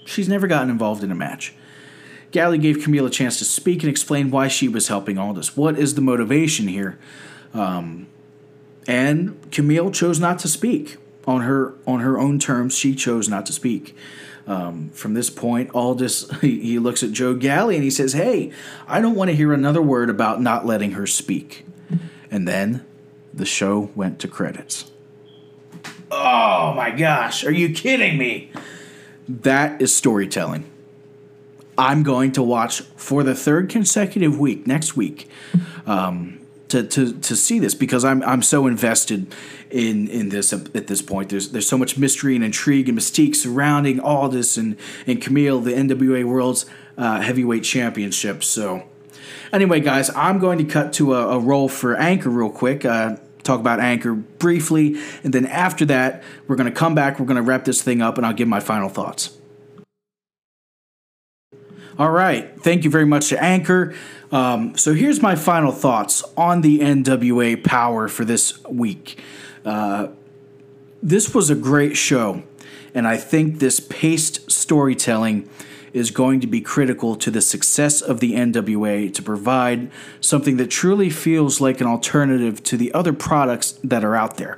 She's 0.05 0.29
never 0.29 0.47
gotten 0.47 0.69
involved 0.69 1.03
in 1.03 1.11
a 1.11 1.15
match. 1.15 1.53
Galli 2.31 2.57
gave 2.57 2.83
Camille 2.83 3.05
a 3.05 3.09
chance 3.09 3.37
to 3.39 3.45
speak 3.45 3.81
and 3.81 3.89
explain 3.89 4.29
why 4.29 4.47
she 4.47 4.67
was 4.67 4.87
helping 4.87 5.17
Aldis. 5.17 5.57
What 5.57 5.77
is 5.77 5.95
the 5.95 6.01
motivation 6.01 6.67
here? 6.67 6.99
Um, 7.53 8.07
and 8.87 9.51
Camille 9.51 9.91
chose 9.91 10.19
not 10.19 10.39
to 10.39 10.47
speak 10.47 10.97
on 11.27 11.41
her 11.41 11.73
on 11.87 12.01
her 12.01 12.19
own 12.19 12.39
terms. 12.39 12.77
She 12.77 12.95
chose 12.95 13.27
not 13.27 13.45
to 13.47 13.53
speak. 13.53 13.95
Um, 14.47 14.91
from 14.91 15.15
this 15.15 15.31
point, 15.31 15.71
Aldis 15.73 16.29
he, 16.41 16.77
looks 16.77 17.01
at 17.01 17.11
Joe 17.11 17.33
Galli 17.33 17.75
and 17.75 17.83
he 17.83 17.89
says, 17.89 18.13
"Hey, 18.13 18.51
I 18.87 19.01
don't 19.01 19.15
want 19.15 19.29
to 19.29 19.35
hear 19.35 19.53
another 19.53 19.81
word 19.81 20.09
about 20.09 20.41
not 20.41 20.65
letting 20.65 20.91
her 20.91 21.07
speak." 21.07 21.65
And 22.29 22.47
then 22.47 22.85
the 23.33 23.45
show 23.45 23.91
went 23.95 24.19
to 24.19 24.27
credits. 24.27 24.91
Oh 26.11 26.73
my 26.75 26.91
gosh, 26.91 27.43
are 27.43 27.51
you 27.51 27.73
kidding 27.73 28.17
me? 28.17 28.51
That 29.27 29.81
is 29.81 29.95
storytelling. 29.95 30.69
I'm 31.77 32.03
going 32.03 32.31
to 32.33 32.43
watch 32.43 32.81
for 32.95 33.23
the 33.23 33.35
third 33.35 33.69
consecutive 33.69 34.39
week 34.39 34.65
next 34.65 34.95
week. 34.95 35.29
Um, 35.85 36.34
to, 36.69 36.83
to, 36.83 37.13
to 37.13 37.35
see 37.35 37.59
this 37.59 37.75
because 37.75 38.03
I'm 38.03 38.23
I'm 38.23 38.41
so 38.41 38.67
invested 38.67 39.33
in 39.69 40.07
in 40.07 40.29
this 40.29 40.51
at 40.53 40.87
this 40.87 41.01
point. 41.01 41.29
There's 41.29 41.49
there's 41.49 41.67
so 41.67 41.77
much 41.77 41.97
mystery 41.97 42.35
and 42.35 42.43
intrigue 42.43 42.89
and 42.89 42.97
mystique 42.97 43.35
surrounding 43.35 43.99
all 43.99 44.29
this 44.29 44.57
and 44.57 44.77
and 45.05 45.21
Camille, 45.21 45.59
the 45.59 45.73
NWA 45.73 46.23
World's 46.23 46.65
uh, 46.97 47.21
Heavyweight 47.21 47.63
Championship. 47.63 48.43
So 48.43 48.87
anyway, 49.53 49.79
guys, 49.79 50.09
I'm 50.15 50.39
going 50.39 50.57
to 50.57 50.65
cut 50.65 50.93
to 50.93 51.13
a, 51.13 51.37
a 51.37 51.39
roll 51.39 51.69
for 51.69 51.95
Anchor 51.95 52.29
real 52.29 52.49
quick. 52.49 52.85
Uh, 52.85 53.17
talk 53.43 53.59
about 53.59 53.79
Anchor 53.79 54.13
briefly, 54.15 54.99
and 55.23 55.33
then 55.33 55.45
after 55.45 55.85
that, 55.85 56.23
we're 56.47 56.55
going 56.55 56.71
to 56.71 56.77
come 56.77 56.95
back. 56.95 57.19
We're 57.19 57.27
going 57.27 57.35
to 57.35 57.43
wrap 57.43 57.65
this 57.65 57.81
thing 57.81 58.01
up, 58.01 58.17
and 58.17 58.25
I'll 58.25 58.33
give 58.33 58.47
my 58.47 58.59
final 58.59 58.89
thoughts. 58.89 59.37
All 61.97 62.11
right. 62.11 62.51
Thank 62.61 62.83
you 62.83 62.89
very 62.89 63.05
much 63.05 63.29
to 63.29 63.41
Anchor. 63.41 63.95
Um, 64.29 64.75
so 64.75 64.93
here's 64.93 65.21
my 65.21 65.35
final 65.35 65.71
thoughts 65.71 66.25
on 66.35 66.59
the 66.59 66.79
NWA 66.79 67.61
Powerrr 67.61 68.09
for 68.09 68.25
this 68.25 68.61
week. 68.65 69.23
Uh, 69.63 70.09
this 71.01 71.33
was 71.33 71.49
a 71.49 71.55
great 71.55 71.95
show, 71.95 72.43
and 72.93 73.07
I 73.07 73.15
think 73.15 73.59
this 73.59 73.79
paced 73.79 74.51
storytelling 74.51 75.49
is 75.93 76.11
going 76.11 76.41
to 76.41 76.47
be 76.47 76.59
critical 76.59 77.15
to 77.15 77.31
the 77.31 77.39
success 77.39 78.01
of 78.01 78.19
the 78.19 78.33
NWA 78.33 79.13
to 79.13 79.23
provide 79.23 79.89
something 80.19 80.57
that 80.57 80.69
truly 80.69 81.09
feels 81.09 81.61
like 81.61 81.79
an 81.79 81.87
alternative 81.87 82.61
to 82.63 82.75
the 82.75 82.93
other 82.93 83.13
products 83.13 83.79
that 83.85 84.03
are 84.03 84.17
out 84.17 84.35
there. 84.35 84.57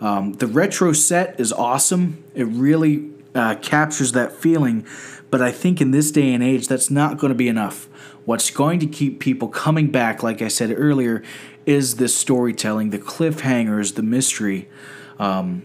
Um, 0.00 0.34
the 0.34 0.46
retro 0.46 0.92
set 0.92 1.40
is 1.40 1.52
awesome. 1.52 2.22
It 2.32 2.44
really 2.44 3.10
uh, 3.36 3.54
captures 3.56 4.12
that 4.12 4.32
feeling. 4.32 4.86
But 5.30 5.42
I 5.42 5.52
think 5.52 5.80
in 5.80 5.90
this 5.90 6.10
day 6.10 6.32
and 6.32 6.42
age, 6.42 6.68
that's 6.68 6.90
not 6.90 7.18
going 7.18 7.30
to 7.30 7.36
be 7.36 7.48
enough. 7.48 7.88
What's 8.24 8.50
going 8.50 8.80
to 8.80 8.86
keep 8.86 9.20
people 9.20 9.48
coming 9.48 9.90
back, 9.90 10.22
like 10.22 10.42
I 10.42 10.48
said 10.48 10.74
earlier, 10.76 11.22
is 11.64 11.96
this 11.96 12.16
storytelling, 12.16 12.90
the 12.90 12.98
cliffhangers, 12.98 13.94
the 13.94 14.02
mystery. 14.02 14.68
Um, 15.18 15.64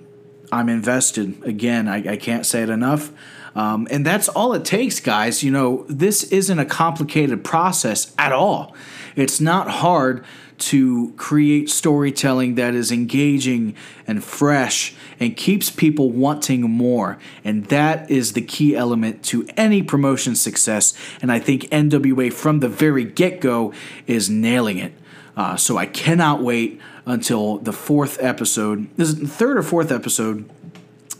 I'm 0.51 0.67
invested. 0.67 1.41
Again, 1.43 1.87
I, 1.87 2.11
I 2.11 2.17
can't 2.17 2.45
say 2.45 2.63
it 2.63 2.69
enough. 2.69 3.11
Um, 3.55 3.87
and 3.91 4.05
that's 4.05 4.29
all 4.29 4.53
it 4.53 4.65
takes, 4.65 4.99
guys. 4.99 5.43
You 5.43 5.51
know, 5.51 5.85
this 5.87 6.23
isn't 6.25 6.59
a 6.59 6.65
complicated 6.65 7.43
process 7.43 8.13
at 8.17 8.31
all. 8.31 8.75
It's 9.15 9.41
not 9.41 9.69
hard 9.69 10.23
to 10.61 11.11
create 11.17 11.69
storytelling 11.69 12.55
that 12.55 12.75
is 12.75 12.91
engaging 12.91 13.75
and 14.05 14.23
fresh 14.23 14.93
and 15.19 15.35
keeps 15.35 15.71
people 15.71 16.11
wanting 16.11 16.61
more. 16.61 17.17
And 17.43 17.65
that 17.65 18.09
is 18.11 18.33
the 18.33 18.41
key 18.41 18.75
element 18.75 19.23
to 19.25 19.47
any 19.57 19.81
promotion 19.81 20.35
success. 20.35 20.93
And 21.21 21.31
I 21.31 21.39
think 21.39 21.63
NWA 21.63 22.31
from 22.31 22.59
the 22.59 22.69
very 22.69 23.03
get 23.03 23.41
go 23.41 23.73
is 24.05 24.29
nailing 24.29 24.77
it. 24.77 24.93
Uh, 25.35 25.55
so 25.55 25.77
I 25.77 25.85
cannot 25.85 26.43
wait 26.43 26.79
until 27.05 27.57
the 27.57 27.73
fourth 27.73 28.21
episode. 28.21 28.87
This 28.97 29.09
is 29.09 29.19
the 29.19 29.27
third 29.27 29.57
or 29.57 29.63
fourth 29.63 29.91
episode 29.91 30.47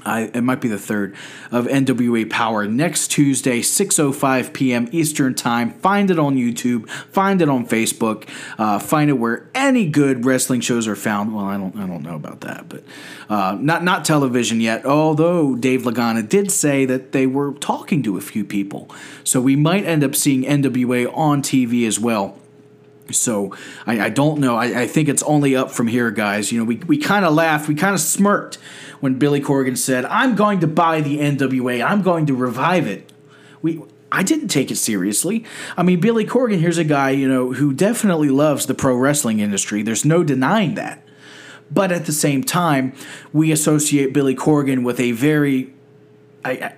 I, 0.06 0.32
it 0.34 0.42
might 0.42 0.62
be 0.62 0.68
the 0.68 0.80
third 0.80 1.16
of 1.52 1.68
NWA 1.68 2.26
Powerrr 2.26 2.72
next 2.72 3.10
Tuesday, 3.10 3.62
6:05 3.62 4.54
p.m. 4.54 4.90
Eastern 4.92 5.36
Time. 5.36 5.72
Find 5.72 6.10
it 6.10 6.18
on 6.18 6.36
YouTube. 6.36 6.90
Find 6.90 7.42
it 7.42 7.50
on 7.50 7.68
Facebook. 7.68 8.28
Uh, 8.58 8.80
find 8.80 9.10
it 9.10 9.14
where 9.14 9.50
any 9.54 9.88
good 9.88 10.26
wrestling 10.26 10.62
shows 10.62 10.88
are 10.88 10.96
found. 10.96 11.36
Well, 11.36 11.46
I 11.46 11.58
don't, 11.58 11.76
I 11.76 11.86
don't 11.86 12.04
know 12.04 12.16
about 12.16 12.42
that, 12.42 12.68
but 12.70 12.84
uh, 13.30 13.58
not 13.60 13.84
not 13.84 14.06
television 14.06 14.60
yet. 14.60 14.86
Although 14.86 15.56
Dave 15.56 15.84
Lagana 15.84 16.28
did 16.28 16.52
say 16.52 16.86
that 16.86 17.12
they 17.12 17.28
were 17.28 17.54
talking 17.54 18.04
to 18.04 18.18
a 18.18 18.22
few 18.22 18.44
people, 18.44 18.90
so 19.24 19.40
we 19.40 19.56
might 19.56 19.86
end 19.86 20.04
up 20.04 20.16
seeing 20.16 20.44
NWA 20.44 21.16
on 21.16 21.42
TV 21.42 21.88
as 21.88 22.00
well. 22.00 22.38
So 23.10 23.56
I, 23.86 24.06
I 24.06 24.10
don't 24.10 24.40
know. 24.40 24.56
I, 24.56 24.82
I, 24.82 24.88
think 24.88 25.10
it's 25.10 25.24
only 25.24 25.56
up 25.56 25.72
from 25.72 25.88
here, 25.88 26.12
guys. 26.12 26.52
You 26.52 26.60
know, 26.60 26.66
we, 26.66 26.78
we 26.78 26.98
kind 26.98 27.26
of 27.26 27.34
laughed, 27.34 27.68
we 27.68 27.76
kind 27.76 27.94
of 27.94 28.00
smirked 28.00 28.58
when 29.00 29.20
Billy 29.20 29.42
Corgan 29.42 29.78
said, 29.78 30.06
"I'm 30.06 30.36
going 30.36 30.60
to 30.62 30.68
buy 30.68 31.02
the 31.02 31.18
NWA. 31.20 31.84
I'm 31.86 32.02
going 32.02 32.26
to 32.28 32.34
revive 32.34 32.88
it." 32.88 33.12
We 33.62 33.82
I 34.12 34.24
didn't 34.24 34.50
take 34.50 34.72
it 34.72 34.76
seriously. 34.76 35.46
I 35.78 35.84
mean, 35.84 36.00
Billy 36.00 36.26
Corgan 36.26 36.60
here's 36.60 36.78
a 36.78 36.84
guy, 36.84 37.12
you 37.12 37.28
know, 37.28 37.54
who 37.54 37.74
definitely 37.74 38.30
loves 38.30 38.66
the 38.66 38.74
pro 38.74 38.96
wrestling 38.96 39.40
industry. 39.40 39.82
There's 39.84 40.06
no 40.06 40.24
denying 40.24 40.76
that. 40.76 41.04
But 41.70 41.92
at 41.92 42.06
the 42.06 42.12
same 42.12 42.44
time, 42.44 42.94
we 43.32 43.52
associate 43.52 44.14
Billy 44.14 44.36
Corgan 44.36 44.84
with 44.84 45.00
a 45.00 45.14
very 45.14 45.74
I, 46.44 46.74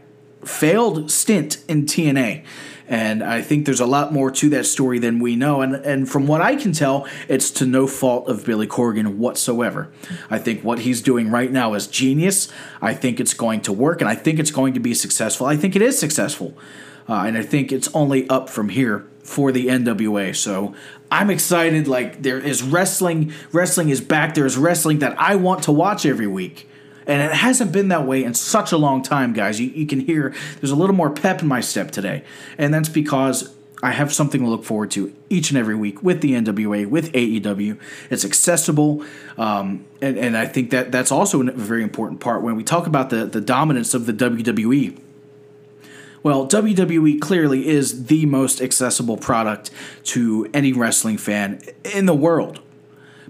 failed 0.46 1.10
stint 1.12 1.64
in 1.68 1.86
TNA. 1.86 2.44
And 2.88 3.24
I 3.24 3.42
think 3.42 3.66
there's 3.66 3.80
a 3.80 3.86
lot 3.86 4.12
more 4.12 4.30
to 4.32 4.50
that 4.50 4.66
story 4.66 5.00
than 5.00 5.20
we 5.20 5.36
know. 5.36 5.62
And, 5.62 5.76
and 5.76 6.10
from 6.10 6.28
what 6.28 6.42
I 6.42 6.56
can 6.56 6.74
tell, 6.74 7.08
it's 7.28 7.50
to 7.52 7.66
no 7.66 7.88
fault 7.88 8.28
of 8.28 8.46
Billy 8.46 8.68
Corgan 8.68 9.16
whatsoever. 9.16 9.92
I 10.30 10.40
think 10.40 10.64
what 10.64 10.80
he's 10.80 11.02
doing 11.02 11.32
right 11.32 11.52
now 11.52 11.74
is 11.74 11.88
genius. 11.88 12.50
I 12.82 12.94
think 12.94 13.20
it's 13.20 13.34
going 13.34 13.62
to 13.62 13.74
work, 13.74 14.02
and 14.02 14.10
I 14.10 14.16
think 14.16 14.40
it's 14.40 14.52
going 14.52 14.74
to 14.74 14.80
be 14.80 14.94
successful. 14.94 15.48
I 15.48 15.56
think 15.56 15.76
it 15.76 15.82
is 15.82 15.98
successful. 15.98 16.58
Uh, 17.08 17.24
and 17.26 17.38
I 17.38 17.44
think 17.44 17.72
it's 17.72 17.90
only 17.94 18.28
up 18.30 18.50
from 18.50 18.70
here 18.70 19.08
for 19.24 19.52
the 19.52 19.68
NWA. 19.68 20.36
So 20.36 20.74
I'm 21.12 21.30
excited. 21.30 21.88
Like 21.88 22.22
there 22.22 22.40
is 22.40 22.64
wrestling. 22.64 23.34
Wrestling 23.52 23.90
is 23.90 24.02
back. 24.02 24.36
There 24.36 24.46
is 24.46 24.58
wrestling 24.58 25.00
that 25.00 25.20
I 25.20 25.36
want 25.36 25.64
to 25.64 25.72
watch 25.72 26.06
every 26.06 26.28
week. 26.28 26.70
And 27.08 27.22
it 27.22 27.32
hasn't 27.32 27.72
been 27.72 27.90
that 27.90 28.06
way 28.06 28.24
in 28.24 28.34
such 28.34 28.72
a 28.72 28.78
long 28.78 29.02
time, 29.02 29.34
guys. 29.34 29.60
You, 29.60 29.68
you 29.68 29.86
can 29.86 30.00
hear 30.00 30.34
there's 30.60 30.72
a 30.72 30.76
little 30.76 30.96
more 30.96 31.10
pep 31.10 31.42
in 31.42 31.48
my 31.48 31.62
step 31.62 31.92
today. 31.92 32.24
And 32.58 32.74
that's 32.74 32.90
because 32.90 33.54
I 33.84 33.92
have 33.92 34.14
something 34.14 34.42
to 34.42 34.48
look 34.48 34.64
forward 34.64 34.92
to 34.92 35.14
each 35.30 35.50
and 35.50 35.58
every 35.58 35.76
week 35.76 36.02
with 36.02 36.22
the 36.22 36.32
NWA, 36.32 36.88
with 36.88 37.12
AEW. 37.12 37.78
It's 38.10 38.24
accessible, 38.24 39.04
um, 39.38 39.86
and, 40.02 40.18
and 40.18 40.38
I 40.38 40.46
think 40.46 40.70
that 40.70 40.94
that's 40.94 41.12
also 41.12 41.46
a 41.46 41.52
very 41.52 41.84
important 41.84 42.22
part 42.22 42.42
when 42.44 42.56
we 42.56 42.64
talk 42.64 42.88
about 42.88 43.10
the, 43.10 43.26
the 43.26 43.42
dominance 43.42 43.94
of 43.94 44.06
the 44.06 44.14
WWE. 44.14 44.98
Well, 46.24 46.48
WWE 46.48 47.20
clearly 47.20 47.68
is 47.68 48.06
the 48.06 48.26
most 48.26 48.62
accessible 48.62 49.18
product 49.18 49.70
to 50.06 50.50
any 50.54 50.72
wrestling 50.72 51.18
fan 51.18 51.62
in 51.84 52.06
the 52.06 52.16
world 52.16 52.62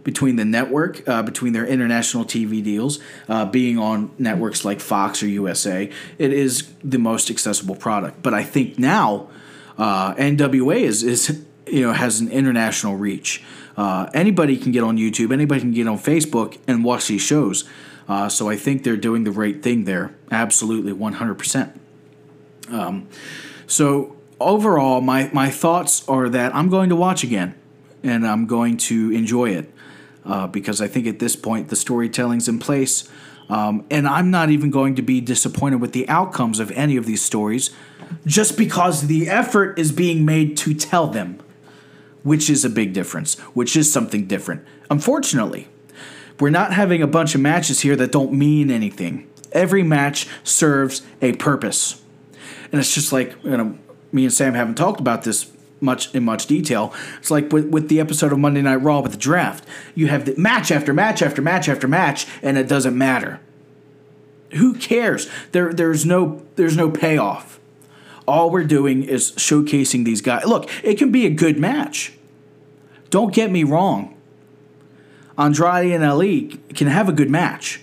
between 0.03 0.35
the 0.35 0.45
network, 0.45 1.07
uh, 1.07 1.23
between 1.23 1.53
their 1.53 1.65
international 1.65 2.25
TV 2.25 2.63
deals, 2.63 2.99
uh, 3.29 3.45
being 3.45 3.77
on 3.77 4.11
networks 4.17 4.65
like 4.65 4.79
Fox 4.79 5.23
or 5.23 5.27
USA, 5.27 5.89
it 6.17 6.33
is 6.33 6.71
the 6.83 6.99
most 6.99 7.29
accessible 7.29 7.75
product. 7.75 8.21
But 8.21 8.33
I 8.33 8.43
think 8.43 8.77
now 8.77 9.29
uh, 9.77 10.13
NWA 10.15 10.81
is 10.81 11.03
is 11.03 11.43
you 11.67 11.81
know 11.81 11.93
has 11.93 12.19
an 12.19 12.29
international 12.29 12.95
reach. 12.95 13.43
Uh, 13.75 14.09
anybody 14.13 14.57
can 14.57 14.71
get 14.71 14.83
on 14.83 14.97
YouTube, 14.97 15.31
anybody 15.31 15.61
can 15.61 15.71
get 15.71 15.87
on 15.87 15.97
Facebook 15.97 16.59
and 16.67 16.83
watch 16.83 17.07
these 17.07 17.21
shows. 17.21 17.67
Uh, 18.07 18.27
so 18.27 18.49
I 18.49 18.57
think 18.57 18.83
they're 18.83 18.97
doing 18.97 19.23
the 19.23 19.31
right 19.31 19.63
thing 19.63 19.85
there. 19.85 20.13
Absolutely, 20.29 20.93
one 20.93 21.13
hundred 21.13 21.35
percent. 21.35 21.79
Um, 22.69 23.07
so 23.65 24.17
overall, 24.39 24.99
my 25.01 25.29
my 25.33 25.49
thoughts 25.49 26.07
are 26.09 26.27
that 26.29 26.53
I'm 26.53 26.69
going 26.69 26.89
to 26.89 26.95
watch 26.95 27.23
again, 27.23 27.55
and 28.03 28.27
I'm 28.27 28.45
going 28.45 28.77
to 28.77 29.11
enjoy 29.11 29.51
it 29.51 29.73
uh, 30.25 30.47
because 30.47 30.81
I 30.81 30.88
think 30.88 31.07
at 31.07 31.19
this 31.19 31.36
point 31.36 31.69
the 31.69 31.75
storytelling's 31.75 32.47
in 32.47 32.59
place. 32.59 33.09
Um, 33.49 33.86
and 33.91 34.07
I'm 34.07 34.31
not 34.31 34.49
even 34.49 34.71
going 34.71 34.95
to 34.95 35.01
be 35.01 35.19
disappointed 35.21 35.81
with 35.81 35.91
the 35.91 36.07
outcomes 36.07 36.59
of 36.59 36.71
any 36.71 36.95
of 36.95 37.05
these 37.05 37.21
stories 37.21 37.71
just 38.25 38.57
because 38.57 39.07
the 39.07 39.29
effort 39.29 39.77
is 39.77 39.91
being 39.91 40.25
made 40.25 40.55
to 40.57 40.73
tell 40.73 41.07
them, 41.07 41.39
which 42.23 42.49
is 42.49 42.63
a 42.63 42.69
big 42.69 42.93
difference, 42.93 43.38
which 43.53 43.75
is 43.75 43.91
something 43.91 44.25
different. 44.27 44.65
Unfortunately, 44.89 45.67
we're 46.39 46.49
not 46.49 46.73
having 46.73 47.01
a 47.01 47.07
bunch 47.07 47.36
of 47.36 47.41
matches 47.41 47.81
here 47.81 47.95
that 47.95 48.12
don't 48.12 48.33
mean 48.33 48.71
anything. 48.71 49.29
Every 49.51 49.83
match 49.83 50.27
serves 50.43 51.03
a 51.21 51.33
purpose. 51.33 52.01
And 52.71 52.79
it's 52.79 52.93
just 52.93 53.13
like, 53.13 53.36
you 53.43 53.55
know, 53.55 53.77
me 54.12 54.23
and 54.23 54.33
Sam 54.33 54.53
haven't 54.53 54.75
talked 54.75 54.99
about 54.99 55.23
this 55.23 55.51
much 55.84 56.13
in 56.15 56.24
much 56.24 56.48
detail. 56.48 56.93
It's 57.19 57.30
like 57.30 57.52
with, 57.52 57.67
with 57.69 57.89
the 57.89 58.00
episode 58.00 58.32
of 58.32 58.39
Monday 58.39 58.62
Night 58.62 58.78
Raw 58.78 59.02
with 59.02 59.12
the 59.12 59.17
draft. 59.17 59.65
You 59.93 60.08
have 60.08 60.26
the 60.26 60.36
match 60.38 60.72
after 60.72 60.93
match 60.93 61.22
after 61.22 61.41
match 61.41 61.69
after 61.69 61.88
match, 61.88 62.26
and 62.41 62.58
it 62.58 62.67
doesn't 62.67 62.98
matter. 62.98 63.39
Who 64.54 64.74
cares? 64.74 65.30
There 65.52 65.74
there's 65.74 66.06
no 66.06 66.43
there's 66.56 66.78
no 66.78 66.89
payoff. 66.89 67.60
All 68.26 68.50
we're 68.50 68.63
doing 68.63 69.04
is 69.04 69.34
showcasing 69.34 70.06
these 70.06 70.22
guys. 70.22 70.46
Look, 70.46 70.69
it 70.84 70.98
can 70.98 71.12
be 71.12 71.26
a 71.26 71.30
good 71.30 71.60
match. 71.60 72.13
Don't 73.10 73.34
get 73.34 73.52
me 73.52 73.63
wrong. 73.63 74.15
Andrade 75.38 75.91
and 75.91 76.04
Ali 76.04 76.60
can 76.74 76.88
have 76.88 77.10
a 77.10 77.12
good 77.12 77.30
match, 77.30 77.82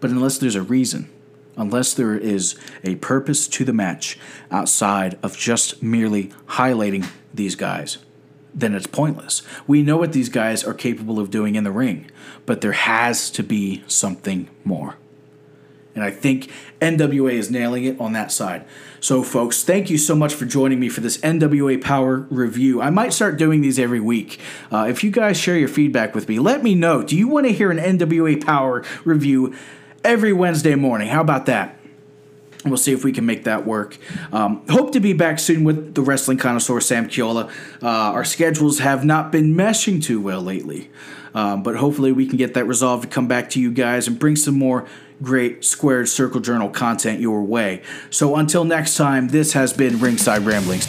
but 0.00 0.10
unless 0.10 0.38
there's 0.38 0.56
a 0.56 0.62
reason 0.62 1.10
unless 1.56 1.94
there 1.94 2.16
is 2.16 2.58
a 2.84 2.96
purpose 2.96 3.48
to 3.48 3.64
the 3.64 3.72
match 3.72 4.18
outside 4.50 5.18
of 5.22 5.36
just 5.36 5.82
merely 5.82 6.28
highlighting 6.46 7.08
these 7.32 7.54
guys, 7.54 7.98
then 8.54 8.74
it's 8.74 8.86
pointless. 8.86 9.42
We 9.66 9.82
know 9.82 9.96
what 9.96 10.12
these 10.12 10.28
guys 10.28 10.64
are 10.64 10.74
capable 10.74 11.18
of 11.18 11.30
doing 11.30 11.54
in 11.54 11.64
the 11.64 11.72
ring, 11.72 12.10
but 12.46 12.60
there 12.60 12.72
has 12.72 13.30
to 13.30 13.42
be 13.42 13.84
something 13.86 14.48
more. 14.64 14.96
And 15.96 16.04
I 16.04 16.10
think 16.10 16.50
NWA 16.80 17.32
is 17.32 17.50
nailing 17.50 17.84
it 17.84 17.98
on 17.98 18.12
that 18.12 18.30
side. 18.30 18.66
So, 19.00 19.22
folks, 19.22 19.64
thank 19.64 19.88
you 19.88 19.96
so 19.96 20.14
much 20.14 20.34
for 20.34 20.44
joining 20.44 20.78
me 20.78 20.90
for 20.90 21.00
this 21.00 21.16
NWA 21.18 21.80
Powerrr 21.82 22.26
review. 22.28 22.82
I 22.82 22.90
might 22.90 23.14
start 23.14 23.38
doing 23.38 23.62
these 23.62 23.78
every 23.78 24.00
week. 24.00 24.38
Uh, 24.70 24.86
if 24.90 25.02
you 25.02 25.10
guys 25.10 25.38
share 25.38 25.56
your 25.56 25.68
feedback 25.68 26.14
with 26.14 26.28
me, 26.28 26.38
let 26.38 26.62
me 26.62 26.74
know. 26.74 27.02
Do 27.02 27.16
you 27.16 27.28
want 27.28 27.46
to 27.46 27.52
hear 27.52 27.70
an 27.70 27.78
NWA 27.78 28.36
Powerrr 28.36 28.84
review 29.06 29.54
every 30.06 30.32
Wednesday 30.32 30.76
morning. 30.76 31.08
How 31.08 31.20
about 31.20 31.46
that? 31.46 31.76
We'll 32.64 32.76
see 32.76 32.92
if 32.92 33.04
we 33.04 33.12
can 33.12 33.26
make 33.26 33.44
that 33.44 33.66
work. 33.66 33.98
Um, 34.32 34.66
hope 34.68 34.92
to 34.92 35.00
be 35.00 35.12
back 35.12 35.38
soon 35.38 35.64
with 35.64 35.94
the 35.94 36.02
wrestling 36.02 36.38
connoisseur 36.38 36.80
Sam 36.80 37.08
Kiola. 37.08 37.50
Uh, 37.82 37.86
our 37.88 38.24
schedules 38.24 38.78
have 38.78 39.04
not 39.04 39.30
been 39.30 39.54
meshing 39.54 40.02
too 40.02 40.20
well 40.20 40.40
lately, 40.40 40.90
um, 41.34 41.62
but 41.62 41.76
hopefully 41.76 42.12
we 42.12 42.26
can 42.26 42.36
get 42.38 42.54
that 42.54 42.64
resolved 42.66 43.02
to 43.02 43.08
come 43.08 43.26
back 43.26 43.50
to 43.50 43.60
you 43.60 43.72
guys 43.72 44.06
and 44.06 44.18
bring 44.18 44.36
some 44.36 44.56
more 44.56 44.86
great 45.22 45.64
Squared 45.64 46.08
Circle 46.08 46.40
Journal 46.40 46.70
content 46.70 47.20
your 47.20 47.42
way. 47.42 47.82
So 48.10 48.36
until 48.36 48.64
next 48.64 48.96
time, 48.96 49.28
this 49.28 49.54
has 49.54 49.72
been 49.72 49.98
Ringside 49.98 50.42
Ramblings. 50.42 50.86